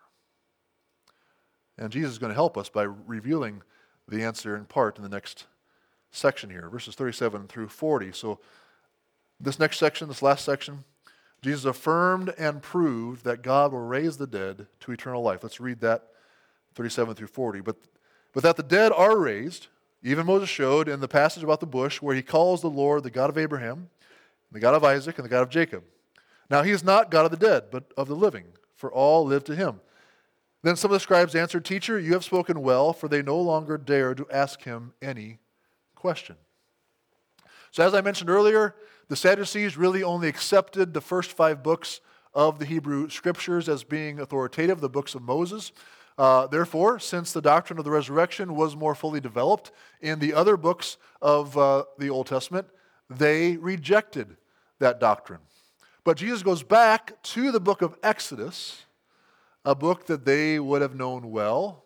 And 1.77 1.91
Jesus 1.91 2.13
is 2.13 2.19
going 2.19 2.31
to 2.31 2.35
help 2.35 2.57
us 2.57 2.69
by 2.69 2.83
revealing 2.83 3.63
the 4.07 4.23
answer 4.23 4.57
in 4.57 4.67
part 4.67 4.97
in 4.97 5.03
the 5.03 5.09
next 5.09 5.47
section 6.13 6.51
here, 6.51 6.69
verses 6.69 6.95
37 6.95 7.49
through 7.49 7.69
40. 7.69 8.13
So, 8.13 8.39
this 9.41 9.59
next 9.59 9.79
section, 9.79 10.07
this 10.07 10.23
last 10.23 10.45
section, 10.45 10.85
Jesus 11.43 11.65
affirmed 11.65 12.33
and 12.39 12.63
proved 12.63 13.25
that 13.25 13.43
God 13.43 13.73
will 13.73 13.81
raise 13.81 14.17
the 14.17 14.27
dead 14.27 14.69
to 14.81 14.93
eternal 14.93 15.23
life. 15.23 15.43
Let's 15.43 15.61
read 15.61 15.81
that 15.81 16.07
37 16.75 17.15
through 17.15 17.27
40. 17.27 17.61
But, 17.61 17.77
but 18.33 18.45
that 18.45 18.57
the 18.57 18.63
dead 18.63 18.93
are 18.93 19.19
raised, 19.19 19.67
even 20.03 20.27
Moses 20.27 20.49
showed 20.49 20.89
in 20.89 21.01
the 21.01 21.09
passage 21.09 21.43
about 21.43 21.61
the 21.61 21.67
bush, 21.67 22.01
where 22.01 22.15
he 22.15 22.23
calls 22.23 22.61
the 22.61 22.71
Lord 22.71 23.03
the 23.03 23.11
God 23.11 23.29
of 23.29 23.37
Abraham, 23.37 23.89
the 24.53 24.61
God 24.61 24.75
of 24.75 24.85
Isaac, 24.85 25.19
and 25.19 25.25
the 25.25 25.31
God 25.31 25.43
of 25.43 25.51
Jacob. 25.51 25.83
Now 26.55 26.63
he 26.63 26.71
is 26.71 26.85
not 26.85 27.11
God 27.11 27.25
of 27.25 27.33
the 27.33 27.37
dead, 27.37 27.65
but 27.73 27.93
of 27.97 28.07
the 28.07 28.15
living, 28.15 28.45
for 28.77 28.93
all 28.93 29.27
live 29.27 29.43
to 29.43 29.57
him. 29.57 29.81
Then 30.63 30.77
some 30.77 30.93
of 30.93 30.95
the 30.95 31.01
scribes 31.01 31.35
answered, 31.35 31.65
Teacher, 31.65 31.99
you 31.99 32.13
have 32.13 32.23
spoken 32.23 32.63
well, 32.63 32.93
for 32.93 33.09
they 33.09 33.23
no 33.23 33.41
longer 33.41 33.77
dare 33.77 34.15
to 34.15 34.25
ask 34.31 34.63
him 34.63 34.93
any 35.03 35.41
question. 35.97 36.37
So, 37.73 37.85
as 37.85 37.93
I 37.93 38.03
mentioned 38.03 38.31
earlier, 38.31 38.77
the 39.09 39.17
Sadducees 39.17 39.77
really 39.77 40.05
only 40.05 40.29
accepted 40.29 40.95
the 40.95 41.01
first 41.01 41.33
five 41.33 41.65
books 41.65 42.01
of 42.33 42.61
the 42.61 42.67
Hebrew 42.67 43.11
Scriptures 43.11 43.69
as 43.69 43.83
being 43.83 44.21
authoritative, 44.21 44.81
the 44.81 44.89
books 44.89 45.17
of 45.17 45.23
Moses. 45.23 45.73
Uh, 46.17 46.47
therefore, 46.47 47.01
since 47.01 47.33
the 47.33 47.43
doctrine 47.43 47.81
of 47.81 47.85
the 47.85 47.91
resurrection 47.91 48.55
was 48.55 48.77
more 48.77 48.95
fully 48.95 49.19
developed 49.19 49.73
in 50.01 50.21
the 50.21 50.33
other 50.33 50.57
books 50.57 50.99
of 51.21 51.59
uh, 51.59 51.83
the 51.99 52.11
Old 52.11 52.29
Testament, 52.29 52.69
they 53.11 53.57
rejected 53.57 54.37
that 54.79 55.01
doctrine. 55.01 55.41
But 56.05 56.19
Jesus 56.19 56.43
goes 56.43 56.63
back 56.63 57.21
to 57.23 57.51
the 57.51 57.61
book 57.61 57.83
of 57.83 57.97
Exodus 58.03 58.85
a 59.65 59.75
book 59.75 60.07
that 60.07 60.25
they 60.25 60.59
would 60.59 60.83
have 60.83 60.95
known 60.95 61.31
well 61.31 61.85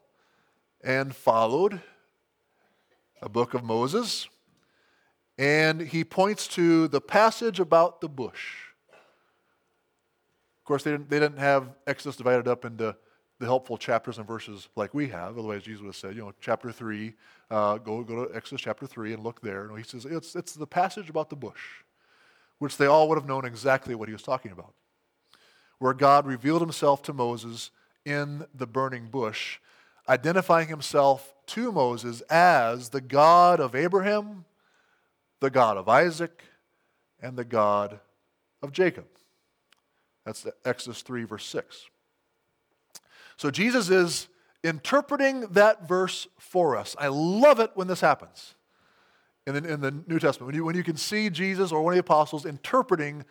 and 0.83 1.14
followed, 1.14 1.81
a 3.22 3.28
book 3.28 3.54
of 3.54 3.62
Moses. 3.62 4.28
And 5.38 5.81
he 5.81 6.02
points 6.02 6.48
to 6.48 6.88
the 6.88 7.00
passage 7.00 7.61
about 7.61 8.00
the 8.00 8.09
bush. 8.09 8.54
Of 10.59 10.64
course, 10.64 10.83
they 10.83 10.90
didn't, 10.90 11.09
they 11.09 11.20
didn't 11.20 11.38
have 11.38 11.68
Exodus 11.87 12.16
divided 12.16 12.48
up 12.48 12.64
into 12.64 12.96
the 13.38 13.46
helpful 13.46 13.78
chapters 13.78 14.18
and 14.18 14.26
verses 14.26 14.68
like 14.74 14.92
we 14.92 15.09
have. 15.09 15.38
Otherwise, 15.38 15.62
Jesus 15.62 15.81
would 15.81 15.88
have 15.88 15.96
said, 15.96 16.16
you 16.16 16.22
know, 16.22 16.33
chapter 16.40 16.72
3, 16.72 17.14
uh, 17.50 17.78
go, 17.78 18.02
go 18.02 18.24
to 18.24 18.37
Exodus 18.37 18.61
chapter 18.61 18.87
3 18.87 19.12
and 19.14 19.22
look 19.22 19.40
there. 19.40 19.68
No, 19.68 19.76
he 19.76 19.85
says, 19.85 20.04
it's, 20.04 20.35
it's 20.35 20.54
the 20.54 20.66
passage 20.66 21.09
about 21.09 21.31
the 21.31 21.37
bush, 21.37 21.62
which 22.59 22.77
they 22.77 22.87
all 22.87 23.09
would 23.09 23.18
have 23.18 23.29
known 23.29 23.44
exactly 23.44 23.94
what 23.94 24.09
he 24.09 24.12
was 24.12 24.23
talking 24.23 24.53
about 24.53 24.75
where 25.79 25.94
God 25.94 26.27
revealed 26.27 26.61
himself 26.61 27.03
to 27.05 27.12
Moses 27.12 27.71
in 28.05 28.47
the 28.55 28.66
burning 28.66 29.07
bush, 29.07 29.59
identifying 30.09 30.68
himself 30.68 31.35
to 31.47 31.73
Moses 31.73 32.21
as 32.23 32.90
the 32.90 33.01
God 33.01 33.61
of 33.61 33.75
Abraham, 33.75 34.44
the 35.40 35.51
God 35.51 35.77
of 35.77 35.88
Isaac, 35.88 36.42
and 37.21 37.37
the 37.37 37.44
God 37.44 38.01
of 38.62 38.73
Jacob. 38.73 39.07
That's 40.25 40.47
Exodus 40.64 41.03
3, 41.03 41.25
verse 41.25 41.47
6. 41.47 41.87
So 43.37 43.51
Jesus 43.51 43.88
is 43.88 44.29
interpreting 44.64 45.42
that 45.53 45.87
verse 45.87 46.27
for 46.38 46.77
us. 46.77 46.97
I 46.99 47.09
love 47.09 47.61
it 47.61 47.71
when 47.75 47.87
this 47.87 48.01
happens 48.01 48.55
in 49.48 49.62
the, 49.62 49.72
in 49.72 49.80
the 49.80 49.90
New 50.06 50.18
Testament. 50.18 50.46
When 50.46 50.54
you, 50.54 50.64
when 50.64 50.76
you 50.76 50.84
can 50.84 50.96
see 50.96 51.30
Jesus 51.30 51.72
or 51.72 51.82
one 51.82 51.94
of 51.94 51.96
the 51.96 52.00
apostles 52.00 52.44
interpreting 52.44 53.24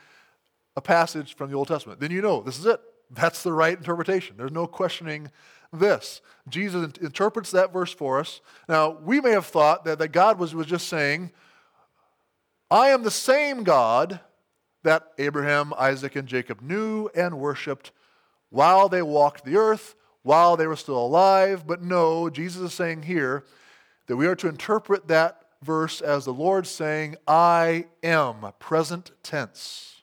a 0.75 0.81
passage 0.81 1.35
from 1.35 1.49
the 1.51 1.55
Old 1.55 1.67
Testament, 1.67 1.99
then 1.99 2.11
you 2.11 2.21
know 2.21 2.41
this 2.41 2.57
is 2.57 2.65
it. 2.65 2.81
That's 3.11 3.43
the 3.43 3.53
right 3.53 3.77
interpretation. 3.77 4.35
There's 4.37 4.51
no 4.51 4.67
questioning 4.67 5.31
this. 5.71 6.21
Jesus 6.49 6.91
interprets 7.01 7.51
that 7.51 7.71
verse 7.71 7.93
for 7.93 8.19
us. 8.19 8.41
Now, 8.67 8.97
we 9.03 9.21
may 9.21 9.31
have 9.31 9.45
thought 9.45 9.85
that, 9.85 9.99
that 9.99 10.09
God 10.09 10.39
was, 10.39 10.55
was 10.55 10.67
just 10.67 10.87
saying, 10.87 11.31
I 12.69 12.89
am 12.89 13.03
the 13.03 13.11
same 13.11 13.63
God 13.63 14.19
that 14.83 15.11
Abraham, 15.17 15.73
Isaac, 15.77 16.15
and 16.15 16.27
Jacob 16.27 16.61
knew 16.61 17.09
and 17.15 17.39
worshiped 17.39 17.91
while 18.49 18.89
they 18.89 19.01
walked 19.01 19.45
the 19.45 19.57
earth, 19.57 19.95
while 20.23 20.57
they 20.57 20.67
were 20.67 20.75
still 20.75 20.97
alive. 20.97 21.65
But 21.65 21.81
no, 21.81 22.29
Jesus 22.29 22.61
is 22.61 22.73
saying 22.73 23.03
here 23.03 23.45
that 24.07 24.17
we 24.17 24.27
are 24.27 24.35
to 24.35 24.49
interpret 24.49 25.07
that 25.07 25.46
verse 25.61 26.01
as 26.01 26.25
the 26.25 26.33
Lord 26.33 26.67
saying, 26.67 27.15
I 27.27 27.85
am, 28.03 28.45
present 28.59 29.11
tense. 29.23 30.01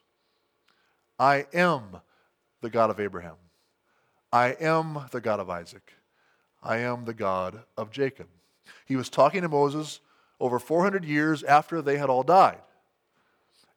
I 1.17 1.45
am 1.53 1.97
the 2.61 2.69
God 2.69 2.89
of 2.89 2.99
Abraham. 2.99 3.35
I 4.31 4.49
am 4.59 4.99
the 5.11 5.21
God 5.21 5.39
of 5.39 5.49
Isaac. 5.49 5.93
I 6.61 6.77
am 6.77 7.05
the 7.05 7.13
God 7.13 7.59
of 7.77 7.91
Jacob. 7.91 8.27
He 8.85 8.95
was 8.95 9.09
talking 9.09 9.41
to 9.41 9.49
Moses 9.49 10.01
over 10.39 10.59
400 10.59 11.05
years 11.05 11.43
after 11.43 11.81
they 11.81 11.97
had 11.97 12.09
all 12.09 12.23
died. 12.23 12.57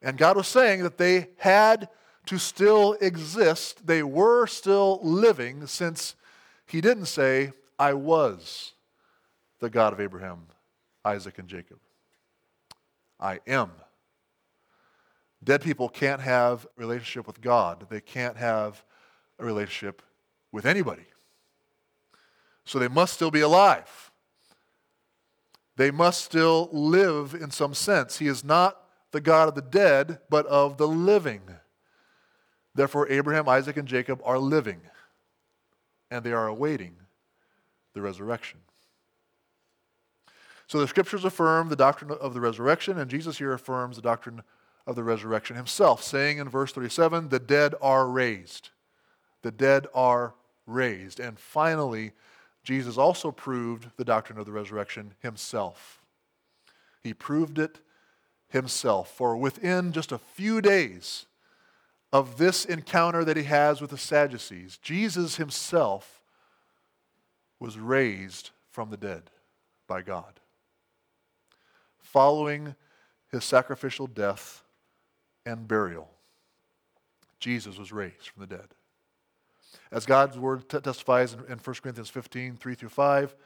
And 0.03 0.17
God 0.17 0.37
was 0.37 0.49
saying 0.49 0.83
that 0.83 0.99
they 0.99 1.29
had 1.37 1.89
to 2.27 2.39
still 2.39 2.97
exist. 3.01 3.87
They 3.87 4.03
were 4.03 4.47
still 4.47 5.01
living 5.03 5.67
since 5.67 6.15
he 6.67 6.81
didn't 6.81 7.07
say, 7.07 7.53
I 7.79 7.95
was 7.95 8.73
the 9.61 9.71
God 9.71 9.93
of 9.93 10.01
Abraham, 10.01 10.47
Isaac, 11.05 11.39
and 11.39 11.49
Jacob. 11.49 11.79
I 13.21 13.41
am 13.47 13.71
Dead 15.43 15.63
people 15.63 15.89
can't 15.89 16.21
have 16.21 16.67
a 16.77 16.81
relationship 16.81 17.27
with 17.27 17.41
God. 17.41 17.87
They 17.89 18.01
can't 18.01 18.37
have 18.37 18.85
a 19.39 19.45
relationship 19.45 20.03
with 20.51 20.67
anybody. 20.67 21.07
So 22.65 22.79
they 22.79 22.89
must 22.89 23.15
still 23.15 23.31
be 23.31 23.41
alive. 23.41 24.11
They 25.77 25.91
must 25.91 26.25
still 26.25 26.69
live 26.73 27.35
in 27.35 27.51
some 27.51 27.73
sense. 27.73 28.19
He 28.19 28.27
is 28.27 28.43
not 28.43 28.83
the 29.13 29.21
God 29.21 29.49
of 29.49 29.55
the 29.55 29.63
dead, 29.63 30.19
but 30.29 30.45
of 30.47 30.77
the 30.77 30.89
living. 30.89 31.43
Therefore, 32.75 33.09
Abraham, 33.09 33.49
Isaac, 33.49 33.77
and 33.77 33.87
Jacob 33.87 34.21
are 34.25 34.39
living, 34.39 34.81
and 36.11 36.25
they 36.25 36.33
are 36.33 36.49
awaiting 36.49 36.97
the 37.95 38.03
resurrection. 38.03 38.59
So 40.69 40.79
the 40.79 40.87
scriptures 40.87 41.25
affirm 41.25 41.71
the 41.71 41.77
doctrine 41.77 42.11
of 42.11 42.35
the 42.35 42.41
resurrection, 42.41 42.99
and 42.99 43.11
Jesus 43.11 43.39
here 43.39 43.55
affirms 43.55 43.97
the 43.97 44.03
doctrine 44.03 44.43
of 44.87 44.97
the 44.97 45.03
resurrection 45.03 45.57
himself, 45.57 46.03
saying 46.03 46.39
in 46.39 46.49
verse 46.49 46.73
37 46.73 47.31
the 47.31 47.39
dead 47.39 47.75
are 47.81 48.07
raised. 48.07 48.71
The 49.43 49.51
dead 49.51 49.87
are 49.95 50.35
raised. 50.67 51.21
And 51.21 51.39
finally, 51.39 52.13
Jesus 52.63 52.99
also 52.99 53.33
proved 53.33 53.89
the 53.97 54.05
doctrine 54.05 54.39
of 54.39 54.45
the 54.45 54.53
resurrection 54.53 55.15
himself. 55.21 56.03
He 57.03 57.15
proved 57.15 57.59
it 57.59 57.81
himself. 58.49 59.11
For 59.11 59.37
within 59.39 59.93
just 59.93 60.13
a 60.13 60.19
few 60.19 60.61
days 60.61 61.25
of 62.13 62.37
this 62.37 62.67
encounter 62.67 63.25
that 63.25 63.39
he 63.39 63.45
has 63.45 63.81
with 63.81 63.91
the 63.91 63.99
Sadducees, 63.99 64.79
Jesus 64.83 65.37
himself 65.37 66.21
was 67.59 67.79
raised 67.79 68.51
from 68.71 68.91
the 68.91 68.97
dead 68.99 69.31
by 69.87 70.03
God. 70.03 70.41
Following 72.13 72.75
his 73.31 73.45
sacrificial 73.45 74.07
death 74.07 74.65
and 75.45 75.69
burial. 75.69 76.09
Jesus 77.39 77.79
was 77.79 77.93
raised 77.93 78.29
from 78.29 78.41
the 78.41 78.47
dead. 78.47 78.69
As 79.93 80.07
God's 80.07 80.39
word 80.39 80.67
t- 80.71 80.81
testifies 80.81 81.35
in, 81.35 81.41
in 81.41 81.59
1 81.59 81.77
Corinthians 81.83 82.09
15, 82.09 82.57
3 82.57 82.75
through 82.75 82.89
5, 82.89 83.37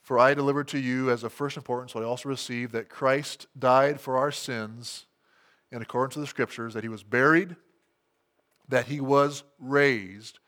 for 0.00 0.18
I 0.18 0.32
delivered 0.32 0.68
to 0.68 0.78
you 0.78 1.10
as 1.10 1.22
of 1.22 1.32
first 1.34 1.58
importance 1.58 1.94
what 1.94 2.02
I 2.02 2.06
also 2.06 2.30
received 2.30 2.72
that 2.72 2.88
Christ 2.88 3.46
died 3.58 4.00
for 4.00 4.16
our 4.16 4.32
sins 4.32 5.04
in 5.70 5.82
accordance 5.82 6.16
with 6.16 6.22
the 6.22 6.30
Scriptures, 6.30 6.72
that 6.72 6.82
he 6.82 6.88
was 6.88 7.02
buried, 7.02 7.54
that 8.66 8.86
he 8.86 8.98
was 8.98 9.44
raised 9.58 10.38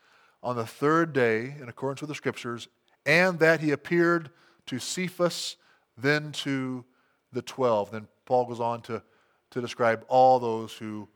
on 0.43 0.57
the 0.57 0.65
third 0.65 1.13
day 1.13 1.55
in 1.61 1.69
accordance 1.69 2.01
with 2.01 2.09
the 2.09 2.15
Scriptures, 2.15 2.69
and 3.05 3.39
that 3.41 3.61
he 3.61 3.71
appeared 3.73 4.31
to 4.65 4.79
Cephas, 4.79 5.57
then 5.99 6.33
to 6.33 6.87
the 7.33 7.43
twelve. 7.43 7.91
Then 7.91 8.09
Paul 8.25 8.47
goes 8.47 8.61
on 8.61 8.83
to, 8.83 9.03
to 9.51 9.61
describe 9.61 10.05
all 10.09 10.39
those 10.39 10.73
who 10.75 11.09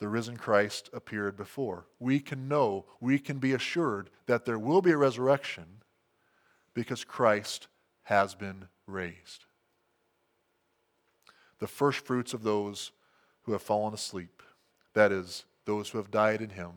the 0.00 0.08
risen 0.08 0.36
Christ 0.36 0.90
appeared 0.92 1.36
before. 1.36 1.86
We 1.98 2.20
can 2.20 2.48
know, 2.48 2.84
we 3.00 3.18
can 3.18 3.38
be 3.38 3.52
assured 3.52 4.10
that 4.26 4.44
there 4.44 4.58
will 4.58 4.82
be 4.82 4.90
a 4.90 4.96
resurrection 4.96 5.64
because 6.74 7.04
Christ 7.04 7.68
has 8.02 8.34
been 8.34 8.68
raised. 8.86 9.46
The 11.60 11.66
first 11.66 12.04
fruits 12.04 12.34
of 12.34 12.42
those 12.42 12.90
who 13.42 13.52
have 13.52 13.62
fallen 13.62 13.94
asleep, 13.94 14.42
that 14.92 15.12
is, 15.12 15.44
those 15.64 15.88
who 15.88 15.98
have 15.98 16.10
died 16.10 16.42
in 16.42 16.50
him, 16.50 16.72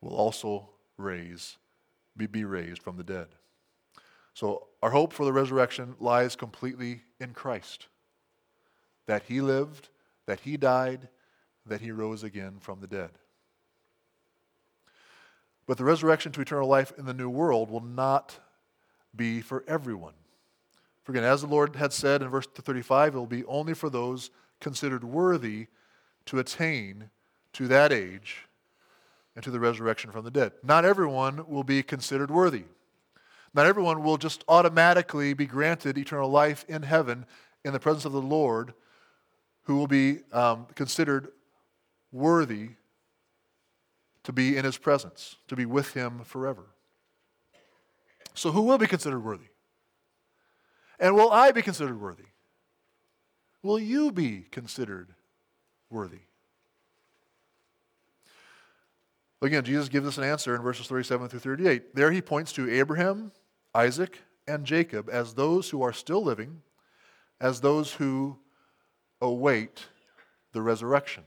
will 0.00 0.14
also 0.14 0.68
raise, 0.96 1.56
be, 2.16 2.26
be 2.26 2.44
raised 2.44 2.82
from 2.82 2.96
the 2.96 3.02
dead. 3.02 3.28
So 4.34 4.66
our 4.82 4.90
hope 4.90 5.12
for 5.12 5.24
the 5.24 5.32
resurrection 5.32 5.94
lies 6.00 6.36
completely 6.36 7.02
in 7.20 7.32
Christ. 7.32 7.86
That 9.06 9.22
he 9.28 9.40
lived, 9.40 9.88
that 10.26 10.40
he 10.40 10.56
died, 10.56 11.08
that 11.66 11.80
he 11.80 11.92
rose 11.92 12.22
again 12.22 12.56
from 12.60 12.80
the 12.80 12.86
dead. 12.86 13.10
But 15.66 15.78
the 15.78 15.84
resurrection 15.84 16.32
to 16.32 16.40
eternal 16.40 16.68
life 16.68 16.92
in 16.98 17.06
the 17.06 17.14
new 17.14 17.30
world 17.30 17.70
will 17.70 17.80
not 17.80 18.38
be 19.16 19.40
for 19.40 19.64
everyone. 19.66 20.12
For 21.04 21.12
again, 21.12 21.24
as 21.24 21.42
the 21.42 21.46
Lord 21.46 21.76
had 21.76 21.92
said 21.92 22.22
in 22.22 22.28
verse 22.28 22.46
35, 22.46 23.14
it 23.14 23.18
will 23.18 23.26
be 23.26 23.44
only 23.44 23.74
for 23.74 23.88
those 23.88 24.30
considered 24.60 25.04
worthy 25.04 25.68
to 26.26 26.38
attain 26.38 27.10
to 27.52 27.68
that 27.68 27.92
age 27.92 28.46
and 29.36 29.44
to 29.44 29.50
the 29.50 29.60
resurrection 29.60 30.10
from 30.10 30.24
the 30.24 30.30
dead. 30.30 30.52
Not 30.62 30.84
everyone 30.84 31.46
will 31.48 31.64
be 31.64 31.82
considered 31.82 32.30
worthy. 32.30 32.64
Not 33.54 33.66
everyone 33.66 34.02
will 34.02 34.16
just 34.16 34.44
automatically 34.48 35.32
be 35.32 35.46
granted 35.46 35.96
eternal 35.96 36.28
life 36.28 36.64
in 36.68 36.82
heaven 36.82 37.24
in 37.64 37.72
the 37.72 37.80
presence 37.80 38.04
of 38.04 38.12
the 38.12 38.20
Lord, 38.20 38.74
who 39.62 39.76
will 39.76 39.86
be 39.86 40.18
um, 40.32 40.66
considered 40.74 41.28
worthy 42.12 42.70
to 44.24 44.32
be 44.32 44.56
in 44.56 44.64
his 44.64 44.76
presence, 44.76 45.36
to 45.48 45.56
be 45.56 45.64
with 45.64 45.94
him 45.94 46.20
forever. 46.24 46.64
So, 48.34 48.50
who 48.50 48.62
will 48.62 48.78
be 48.78 48.88
considered 48.88 49.20
worthy? 49.20 49.46
And 50.98 51.14
will 51.14 51.30
I 51.30 51.52
be 51.52 51.62
considered 51.62 52.00
worthy? 52.00 52.24
Will 53.62 53.78
you 53.78 54.10
be 54.10 54.46
considered 54.50 55.14
worthy? 55.90 56.20
Again, 59.40 59.64
Jesus 59.64 59.88
gives 59.88 60.06
us 60.06 60.18
an 60.18 60.24
answer 60.24 60.56
in 60.56 60.62
verses 60.62 60.86
37 60.86 61.28
through 61.28 61.38
38. 61.38 61.94
There 61.94 62.10
he 62.10 62.22
points 62.22 62.52
to 62.54 62.70
Abraham, 62.70 63.30
Isaac, 63.74 64.20
and 64.46 64.64
Jacob 64.64 65.08
as 65.10 65.34
those 65.34 65.70
who 65.70 65.82
are 65.82 65.92
still 65.92 66.22
living, 66.22 66.62
as 67.40 67.60
those 67.60 67.94
who 67.94 68.38
await 69.20 69.86
the 70.52 70.62
resurrection. 70.62 71.24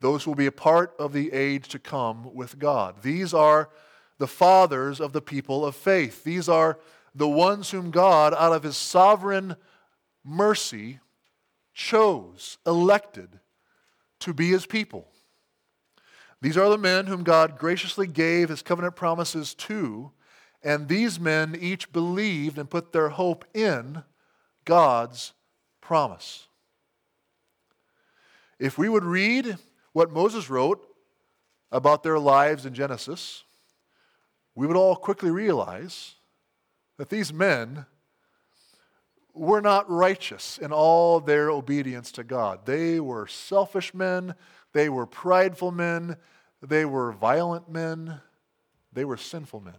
Those 0.00 0.26
will 0.26 0.34
be 0.34 0.46
a 0.46 0.52
part 0.52 0.94
of 0.98 1.12
the 1.12 1.32
age 1.32 1.68
to 1.68 1.78
come 1.78 2.34
with 2.34 2.58
God. 2.58 3.02
These 3.02 3.34
are 3.34 3.70
the 4.18 4.26
fathers 4.26 5.00
of 5.00 5.12
the 5.12 5.20
people 5.20 5.64
of 5.64 5.74
faith. 5.74 6.24
These 6.24 6.48
are 6.48 6.78
the 7.14 7.28
ones 7.28 7.70
whom 7.70 7.90
God, 7.90 8.34
out 8.34 8.52
of 8.52 8.62
his 8.62 8.76
sovereign 8.76 9.56
mercy, 10.24 11.00
chose, 11.72 12.58
elected 12.66 13.40
to 14.20 14.32
be 14.32 14.48
his 14.48 14.66
people. 14.66 15.08
These 16.40 16.56
are 16.56 16.68
the 16.68 16.78
men 16.78 17.06
whom 17.06 17.24
God 17.24 17.58
graciously 17.58 18.06
gave 18.06 18.48
his 18.48 18.62
covenant 18.62 18.96
promises 18.96 19.54
to 19.54 20.12
and 20.64 20.88
these 20.88 21.20
men 21.20 21.56
each 21.60 21.92
believed 21.92 22.58
and 22.58 22.70
put 22.70 22.92
their 22.92 23.10
hope 23.10 23.44
in 23.54 24.02
God's 24.64 25.34
promise. 25.82 26.48
If 28.58 28.78
we 28.78 28.88
would 28.88 29.04
read 29.04 29.58
what 29.92 30.10
Moses 30.10 30.48
wrote 30.48 30.82
about 31.70 32.02
their 32.02 32.18
lives 32.18 32.64
in 32.64 32.72
Genesis, 32.72 33.44
we 34.54 34.66
would 34.66 34.76
all 34.76 34.96
quickly 34.96 35.30
realize 35.30 36.14
that 36.96 37.10
these 37.10 37.32
men 37.32 37.84
were 39.34 39.60
not 39.60 39.90
righteous 39.90 40.58
in 40.58 40.72
all 40.72 41.20
their 41.20 41.50
obedience 41.50 42.10
to 42.12 42.24
God. 42.24 42.64
They 42.64 43.00
were 43.00 43.26
selfish 43.26 43.92
men, 43.92 44.34
they 44.72 44.88
were 44.88 45.06
prideful 45.06 45.72
men, 45.72 46.16
they 46.62 46.84
were 46.84 47.12
violent 47.12 47.68
men, 47.68 48.20
they 48.92 49.04
were 49.04 49.16
sinful 49.16 49.60
men. 49.60 49.74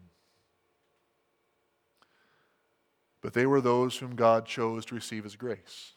But 3.25 3.33
they 3.33 3.47
were 3.47 3.59
those 3.59 3.97
whom 3.97 4.15
God 4.15 4.45
chose 4.45 4.85
to 4.85 4.93
receive 4.93 5.23
his 5.23 5.35
grace. 5.35 5.93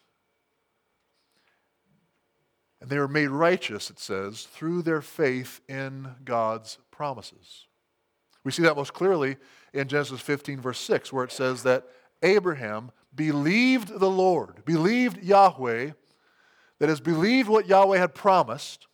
And 2.80 2.88
they 2.88 2.98
were 2.98 3.06
made 3.06 3.28
righteous, 3.28 3.90
it 3.90 3.98
says, 3.98 4.44
through 4.44 4.80
their 4.80 5.02
faith 5.02 5.60
in 5.68 6.08
God's 6.24 6.78
promises. 6.90 7.66
We 8.44 8.50
see 8.50 8.62
that 8.62 8.76
most 8.76 8.94
clearly 8.94 9.36
in 9.74 9.88
Genesis 9.88 10.22
15, 10.22 10.62
verse 10.62 10.80
6, 10.80 11.12
where 11.12 11.22
it 11.22 11.30
says 11.30 11.64
that 11.64 11.84
Abraham 12.22 12.92
believed 13.14 14.00
the 14.00 14.08
Lord, 14.08 14.64
believed 14.64 15.22
Yahweh, 15.22 15.90
that 16.78 16.88
is, 16.88 16.98
believed 16.98 17.50
what 17.50 17.68
Yahweh 17.68 17.98
had 17.98 18.14
promised, 18.14 18.86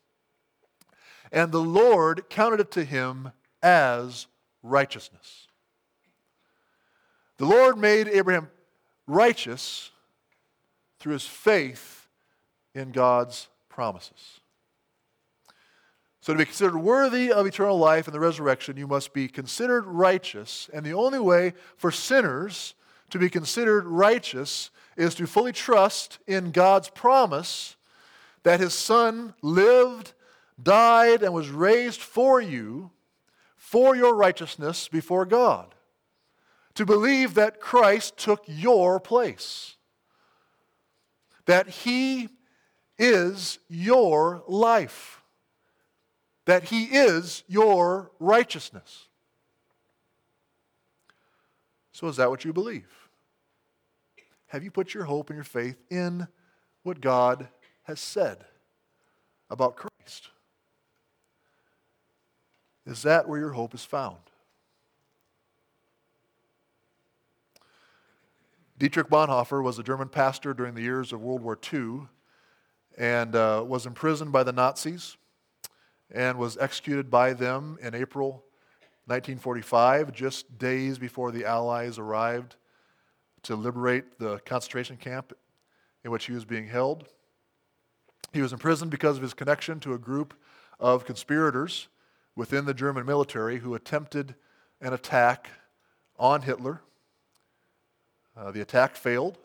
and 1.31 1.53
the 1.53 1.63
Lord 1.63 2.29
counted 2.29 2.59
it 2.59 2.73
to 2.73 2.85
him 2.85 3.31
as 3.63 4.27
righteousness. 4.61 5.47
The 7.37 7.47
Lord 7.47 7.79
made 7.79 8.07
Abraham 8.09 8.49
righteous 9.07 9.91
through 11.01 11.15
his 11.15 11.27
faith 11.27 12.09
in 12.75 12.93
God's 12.93 13.49
promises. 13.69 14.41
So, 16.21 16.33
to 16.33 16.39
be 16.39 16.45
considered 16.47 16.79
worthy 16.79 17.31
of 17.31 17.45
eternal 17.45 17.77
life 17.77 18.07
and 18.07 18.15
the 18.15 18.21
resurrection, 18.21 18.77
you 18.77 18.87
must 18.87 19.13
be 19.13 19.29
considered 19.29 19.85
righteous. 19.85 20.71
And 20.73 20.87
the 20.87 20.95
only 20.95 21.19
way 21.19 21.53
for 21.77 21.91
sinners 21.91 22.75
to 23.11 23.19
be 23.19 23.29
considered 23.29 23.85
righteous 23.85 24.71
is 24.97 25.15
to 25.17 25.27
fully 25.27 25.53
trust 25.53 26.21
in 26.27 26.51
God's 26.51 26.89
promise 26.89 27.77
that 28.43 28.61
his 28.61 28.73
Son 28.73 29.35
lived, 29.43 30.15
died, 30.63 31.23
and 31.23 31.35
was 31.35 31.51
raised 31.51 32.01
for 32.01 32.41
you 32.41 32.91
for 33.57 33.95
your 33.95 34.15
righteousness 34.15 34.89
before 34.89 35.27
God 35.27 35.75
to 36.75 36.85
believe 36.85 37.35
that 37.35 37.61
Christ 37.61 38.17
took 38.17 38.43
your 38.47 38.99
place, 38.99 39.77
that 41.47 41.69
He 41.69 42.29
is 42.99 43.59
your 43.69 44.43
life, 44.49 45.23
that 46.47 46.65
He 46.65 46.85
is 46.85 47.45
your 47.47 48.11
righteousness. 48.19 49.09
So, 51.93 52.09
is 52.09 52.17
that 52.17 52.29
what 52.29 52.45
you 52.45 52.53
believe? 52.53 52.91
Have 54.49 54.65
you 54.65 54.71
put 54.71 54.95
your 54.95 55.05
hope 55.05 55.31
and 55.31 55.37
your 55.37 55.45
faith 55.45 55.77
in 55.91 56.27
what 56.83 57.01
God 57.01 57.49
has 57.85 58.01
said 58.01 58.45
about 59.49 59.77
Christ? 59.77 60.31
Is 62.87 63.03
that 63.03 63.29
where 63.29 63.39
your 63.39 63.53
hope 63.53 63.75
is 63.75 63.85
found? 63.85 64.19
Dietrich 68.77 69.09
Bonhoeffer 69.09 69.63
was 69.63 69.79
a 69.79 69.85
German 69.85 70.09
pastor 70.09 70.53
during 70.53 70.75
the 70.75 70.83
years 70.83 71.13
of 71.13 71.23
World 71.23 71.43
War 71.43 71.57
II 71.73 72.09
and 72.99 73.37
uh, 73.37 73.65
was 73.65 73.87
imprisoned 73.87 74.33
by 74.33 74.43
the 74.43 74.53
Nazis 74.53 75.17
and 76.11 76.39
was 76.39 76.59
executed 76.59 77.09
by 77.09 77.35
them 77.35 77.79
in 77.81 77.95
April 77.95 78.45
1945, 79.07 80.13
just 80.13 80.59
days 80.59 80.99
before 80.99 81.31
the 81.31 81.45
Allies 81.45 82.01
arrived 82.01 82.57
to 83.43 83.55
liberate 83.55 84.19
the 84.19 84.39
concentration 84.41 84.97
camp 84.97 85.33
in 86.03 86.11
which 86.11 86.25
he 86.25 86.33
was 86.33 86.45
being 86.45 86.67
held. 86.67 87.07
He 88.33 88.43
was 88.43 88.53
imprisoned 88.53 88.91
because 88.91 89.19
of 89.19 89.23
his 89.23 89.35
connection 89.35 89.79
to 89.81 89.95
a 89.95 89.99
group 89.99 90.35
of 90.81 91.05
conspirators 91.05 91.87
within 92.35 92.65
the 92.65 92.75
German 92.75 93.07
military 93.07 93.59
who 93.59 93.77
attempted 93.77 94.35
an 94.81 94.93
attack 94.93 95.49
on 96.19 96.43
Hitler. 96.43 96.81
Uh, 98.37 98.51
the 98.51 98.61
attack 98.61 98.97
failed, 98.97 99.39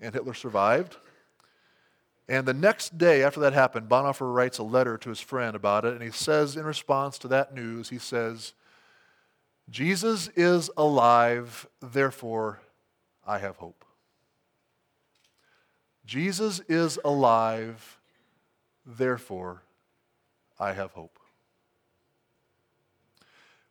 and 0.00 0.14
Hitler 0.14 0.34
survived. 0.34 0.96
And 2.28 2.46
the 2.46 2.54
next 2.54 2.98
day 2.98 3.22
after 3.22 3.40
that 3.40 3.52
happened, 3.52 3.88
Bonhoeffer 3.88 4.32
writes 4.32 4.58
a 4.58 4.62
letter 4.62 4.98
to 4.98 5.08
his 5.08 5.20
friend 5.20 5.56
about 5.56 5.84
it, 5.84 5.94
and 5.94 6.02
he 6.02 6.10
says, 6.10 6.56
in 6.56 6.64
response 6.64 7.18
to 7.18 7.28
that 7.28 7.54
news, 7.54 7.88
he 7.88 7.98
says, 7.98 8.52
Jesus 9.70 10.28
is 10.28 10.70
alive, 10.76 11.66
therefore 11.80 12.60
I 13.26 13.38
have 13.38 13.56
hope. 13.56 13.84
Jesus 16.06 16.60
is 16.68 16.98
alive, 17.04 17.98
therefore 18.86 19.62
I 20.58 20.72
have 20.72 20.92
hope. 20.92 21.18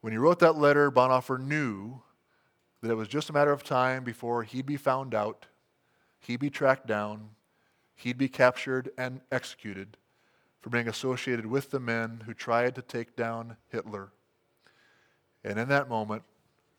When 0.02 0.14
he 0.14 0.18
wrote 0.18 0.40
that 0.40 0.58
letter, 0.58 0.92
Bonhoeffer 0.92 1.40
knew 1.40 2.02
that 2.82 2.92
it 2.92 2.96
was 2.96 3.08
just 3.08 3.30
a 3.30 3.34
matter 3.34 3.52
of 3.52 3.64
time 3.64 4.04
before 4.04 4.44
he'd 4.44 4.66
be 4.66 4.78
found 4.78 5.14
out, 5.14 5.48
he'd 6.20 6.40
be 6.40 6.50
tracked 6.50 6.88
down, 6.88 7.30
he'd 7.96 8.18
be 8.18 8.30
captured 8.30 8.90
and 8.98 9.22
executed 9.32 9.98
for 10.62 10.70
being 10.70 10.88
associated 10.88 11.46
with 11.46 11.72
the 11.72 11.80
men 11.80 12.24
who 12.26 12.34
tried 12.34 12.76
to 12.76 12.82
take 12.82 13.16
down 13.16 13.58
Hitler. 13.70 14.10
And 15.44 15.58
in 15.58 15.70
that 15.70 15.90
moment, 15.90 16.24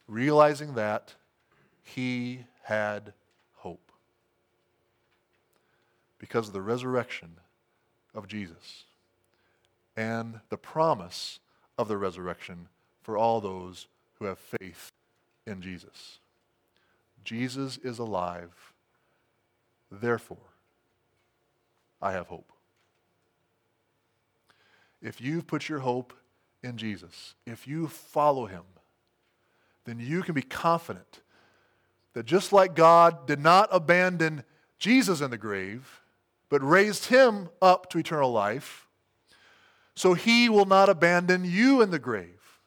realizing 0.06 0.74
that, 0.74 1.14
he 1.82 2.44
had 2.64 3.14
hope 3.56 3.92
because 6.18 6.48
of 6.48 6.52
the 6.52 6.60
resurrection 6.60 7.36
of 8.14 8.28
Jesus 8.28 8.84
and 9.96 10.40
the 10.50 10.58
promise 10.58 11.40
of 11.78 11.88
the 11.88 11.96
resurrection 11.96 12.68
for 13.02 13.16
all 13.16 13.40
those 13.40 13.86
who 14.18 14.26
have 14.26 14.38
faith 14.38 14.90
in 15.48 15.62
Jesus. 15.62 16.18
Jesus 17.24 17.78
is 17.78 17.98
alive. 17.98 18.72
Therefore, 19.90 20.36
I 22.00 22.12
have 22.12 22.28
hope. 22.28 22.52
If 25.02 25.20
you've 25.20 25.46
put 25.46 25.68
your 25.68 25.80
hope 25.80 26.12
in 26.62 26.76
Jesus, 26.76 27.34
if 27.46 27.66
you 27.66 27.88
follow 27.88 28.46
him, 28.46 28.62
then 29.84 29.98
you 29.98 30.22
can 30.22 30.34
be 30.34 30.42
confident 30.42 31.20
that 32.12 32.26
just 32.26 32.52
like 32.52 32.74
God 32.74 33.26
did 33.26 33.40
not 33.40 33.68
abandon 33.72 34.44
Jesus 34.78 35.20
in 35.20 35.30
the 35.30 35.38
grave, 35.38 36.00
but 36.48 36.62
raised 36.62 37.06
him 37.06 37.48
up 37.62 37.88
to 37.90 37.98
eternal 37.98 38.32
life, 38.32 38.86
so 39.94 40.14
he 40.14 40.48
will 40.48 40.66
not 40.66 40.88
abandon 40.88 41.44
you 41.44 41.80
in 41.80 41.90
the 41.90 41.98
grave, 41.98 42.60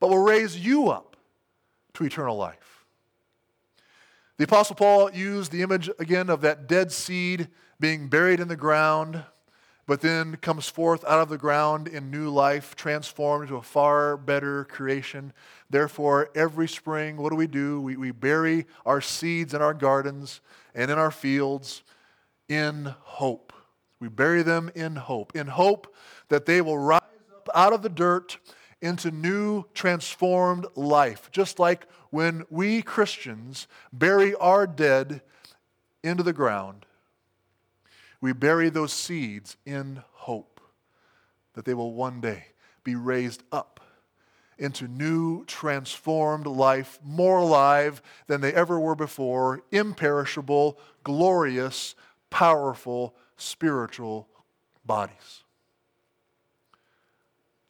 but 0.00 0.10
will 0.10 0.22
raise 0.22 0.58
you 0.58 0.88
up 0.88 1.11
to 1.94 2.04
eternal 2.04 2.36
life. 2.36 2.84
The 4.38 4.44
Apostle 4.44 4.76
Paul 4.76 5.12
used 5.12 5.52
the 5.52 5.62
image 5.62 5.90
again 5.98 6.28
of 6.28 6.40
that 6.40 6.66
dead 6.66 6.90
seed 6.90 7.48
being 7.78 8.08
buried 8.08 8.40
in 8.40 8.48
the 8.48 8.56
ground, 8.56 9.22
but 9.86 10.00
then 10.00 10.36
comes 10.36 10.68
forth 10.68 11.04
out 11.04 11.20
of 11.20 11.28
the 11.28 11.38
ground 11.38 11.86
in 11.86 12.10
new 12.10 12.30
life, 12.30 12.74
transformed 12.74 13.44
into 13.44 13.56
a 13.56 13.62
far 13.62 14.16
better 14.16 14.64
creation. 14.64 15.32
Therefore, 15.68 16.30
every 16.34 16.68
spring, 16.68 17.16
what 17.16 17.30
do 17.30 17.36
we 17.36 17.46
do? 17.46 17.80
We, 17.80 17.96
we 17.96 18.10
bury 18.10 18.66
our 18.86 19.00
seeds 19.00 19.54
in 19.54 19.60
our 19.60 19.74
gardens 19.74 20.40
and 20.74 20.90
in 20.90 20.98
our 20.98 21.10
fields 21.10 21.82
in 22.48 22.94
hope. 23.00 23.52
We 24.00 24.08
bury 24.08 24.42
them 24.42 24.70
in 24.74 24.96
hope, 24.96 25.36
in 25.36 25.46
hope 25.46 25.94
that 26.28 26.46
they 26.46 26.60
will 26.60 26.78
rise 26.78 27.00
up 27.36 27.48
out 27.54 27.72
of 27.72 27.82
the 27.82 27.88
dirt 27.88 28.38
into 28.82 29.10
new 29.10 29.64
transformed 29.72 30.66
life, 30.74 31.30
just 31.32 31.58
like 31.58 31.86
when 32.10 32.44
we 32.50 32.82
Christians 32.82 33.66
bury 33.90 34.34
our 34.34 34.66
dead 34.66 35.22
into 36.02 36.22
the 36.22 36.34
ground 36.34 36.84
we 38.22 38.32
bury 38.32 38.70
those 38.70 38.92
seeds 38.92 39.58
in 39.66 40.02
hope 40.12 40.60
that 41.52 41.66
they 41.66 41.74
will 41.74 41.92
one 41.92 42.22
day 42.22 42.46
be 42.84 42.94
raised 42.94 43.42
up 43.52 43.80
into 44.58 44.86
new, 44.86 45.44
transformed 45.46 46.46
life, 46.46 47.00
more 47.02 47.38
alive 47.38 48.00
than 48.28 48.40
they 48.40 48.54
ever 48.54 48.78
were 48.78 48.94
before, 48.94 49.62
imperishable, 49.72 50.78
glorious, 51.02 51.96
powerful, 52.30 53.16
spiritual 53.36 54.28
bodies. 54.86 55.42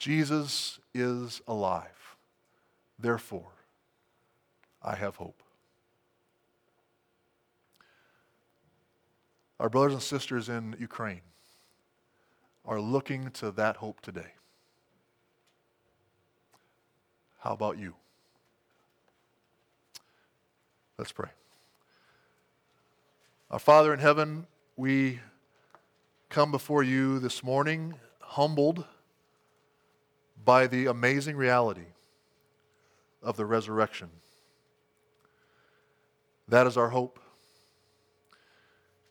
Jesus 0.02 0.80
is 0.92 1.40
alive. 1.46 2.16
Therefore, 2.98 3.52
I 4.82 4.96
have 4.96 5.14
hope. 5.14 5.40
Our 9.60 9.68
brothers 9.68 9.92
and 9.92 10.02
sisters 10.02 10.48
in 10.48 10.74
Ukraine 10.80 11.20
are 12.64 12.80
looking 12.80 13.30
to 13.30 13.52
that 13.52 13.76
hope 13.76 14.00
today. 14.00 14.32
How 17.38 17.52
about 17.52 17.78
you? 17.78 17.94
Let's 20.98 21.12
pray. 21.12 21.30
Our 23.52 23.60
Father 23.60 23.94
in 23.94 24.00
heaven, 24.00 24.48
we 24.76 25.20
come 26.28 26.50
before 26.50 26.82
you 26.82 27.20
this 27.20 27.44
morning 27.44 27.94
humbled 28.18 28.84
by 30.44 30.66
the 30.66 30.86
amazing 30.86 31.36
reality 31.36 31.86
of 33.22 33.36
the 33.36 33.46
resurrection. 33.46 34.10
That 36.48 36.66
is 36.66 36.76
our 36.76 36.88
hope. 36.88 37.18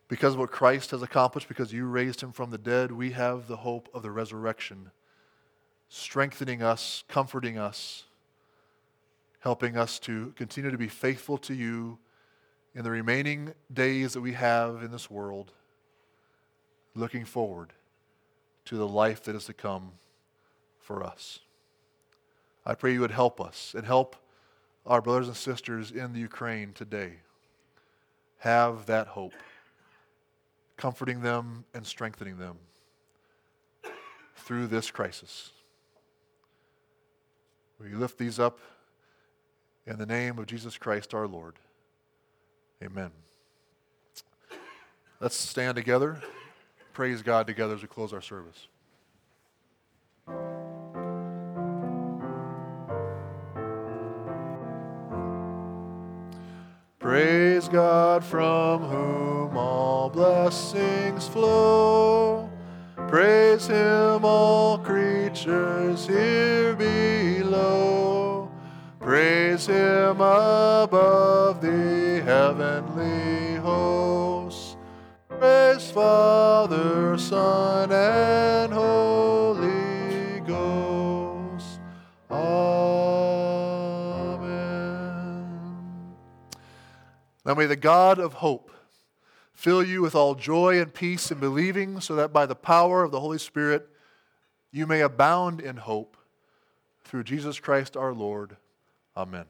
Because 0.07 0.33
of 0.33 0.39
what 0.39 0.51
Christ 0.51 0.91
has 0.91 1.01
accomplished, 1.01 1.47
because 1.47 1.71
you 1.71 1.85
raised 1.85 2.21
him 2.21 2.33
from 2.33 2.49
the 2.49 2.57
dead, 2.57 2.91
we 2.91 3.11
have 3.11 3.47
the 3.47 3.55
hope 3.55 3.87
of 3.93 4.03
the 4.03 4.11
resurrection, 4.11 4.91
strengthening 5.87 6.61
us, 6.61 7.05
comforting 7.07 7.57
us, 7.57 8.03
helping 9.39 9.77
us 9.77 9.99
to 9.99 10.33
continue 10.35 10.69
to 10.69 10.77
be 10.77 10.89
faithful 10.89 11.37
to 11.37 11.53
you 11.53 11.97
in 12.75 12.83
the 12.83 12.91
remaining 12.91 13.53
days 13.71 14.13
that 14.13 14.21
we 14.21 14.33
have 14.33 14.83
in 14.83 14.91
this 14.91 15.09
world, 15.09 15.53
looking 16.93 17.23
forward 17.23 17.71
to 18.65 18.75
the 18.75 18.87
life 18.87 19.23
that 19.23 19.35
is 19.35 19.45
to 19.45 19.53
come 19.53 19.93
for 20.91 21.03
us. 21.05 21.39
I 22.65 22.75
pray 22.75 22.91
you 22.91 22.99
would 22.99 23.11
help 23.11 23.39
us 23.39 23.73
and 23.77 23.85
help 23.85 24.17
our 24.85 25.01
brothers 25.01 25.27
and 25.29 25.37
sisters 25.37 25.89
in 25.89 26.11
the 26.11 26.19
Ukraine 26.19 26.73
today 26.73 27.13
have 28.39 28.87
that 28.87 29.07
hope 29.07 29.33
comforting 30.75 31.21
them 31.21 31.63
and 31.73 31.85
strengthening 31.87 32.37
them 32.37 32.57
through 34.35 34.67
this 34.67 34.91
crisis. 34.91 35.51
We 37.79 37.93
lift 37.93 38.17
these 38.17 38.37
up 38.37 38.59
in 39.87 39.97
the 39.97 40.05
name 40.05 40.37
of 40.39 40.45
Jesus 40.45 40.77
Christ 40.77 41.13
our 41.13 41.27
Lord. 41.27 41.55
Amen. 42.83 43.11
Let's 45.21 45.37
stand 45.37 45.77
together. 45.77 46.21
Praise 46.91 47.21
God 47.21 47.47
together 47.47 47.75
as 47.75 47.81
we 47.81 47.87
close 47.87 48.11
our 48.11 48.21
service. 48.21 48.67
Praise 57.01 57.67
God 57.67 58.23
from 58.23 58.83
whom 58.83 59.57
all 59.57 60.07
blessings 60.07 61.27
flow. 61.27 62.47
Praise 63.07 63.65
Him, 63.65 64.23
all 64.23 64.77
creatures 64.77 66.05
here 66.05 66.75
below. 66.75 68.51
Praise 68.99 69.65
Him 69.65 70.17
above 70.17 71.59
the 71.59 72.21
heavenly 72.23 73.55
hosts. 73.55 74.77
Praise 75.27 75.89
Father, 75.89 77.17
Son, 77.17 77.91
and 77.91 78.71
Holy 78.71 79.00
Now 87.51 87.55
may 87.55 87.65
the 87.65 87.75
God 87.75 88.17
of 88.17 88.35
hope 88.35 88.71
fill 89.51 89.83
you 89.83 90.01
with 90.01 90.15
all 90.15 90.35
joy 90.35 90.79
and 90.79 90.93
peace 90.93 91.31
in 91.31 91.39
believing, 91.39 91.99
so 91.99 92.15
that 92.15 92.31
by 92.31 92.45
the 92.45 92.55
power 92.55 93.03
of 93.03 93.11
the 93.11 93.19
Holy 93.19 93.39
Spirit 93.39 93.89
you 94.71 94.87
may 94.87 95.01
abound 95.01 95.59
in 95.59 95.75
hope 95.75 96.15
through 97.03 97.25
Jesus 97.25 97.59
Christ 97.59 97.97
our 97.97 98.13
Lord. 98.13 98.55
Amen. 99.17 99.43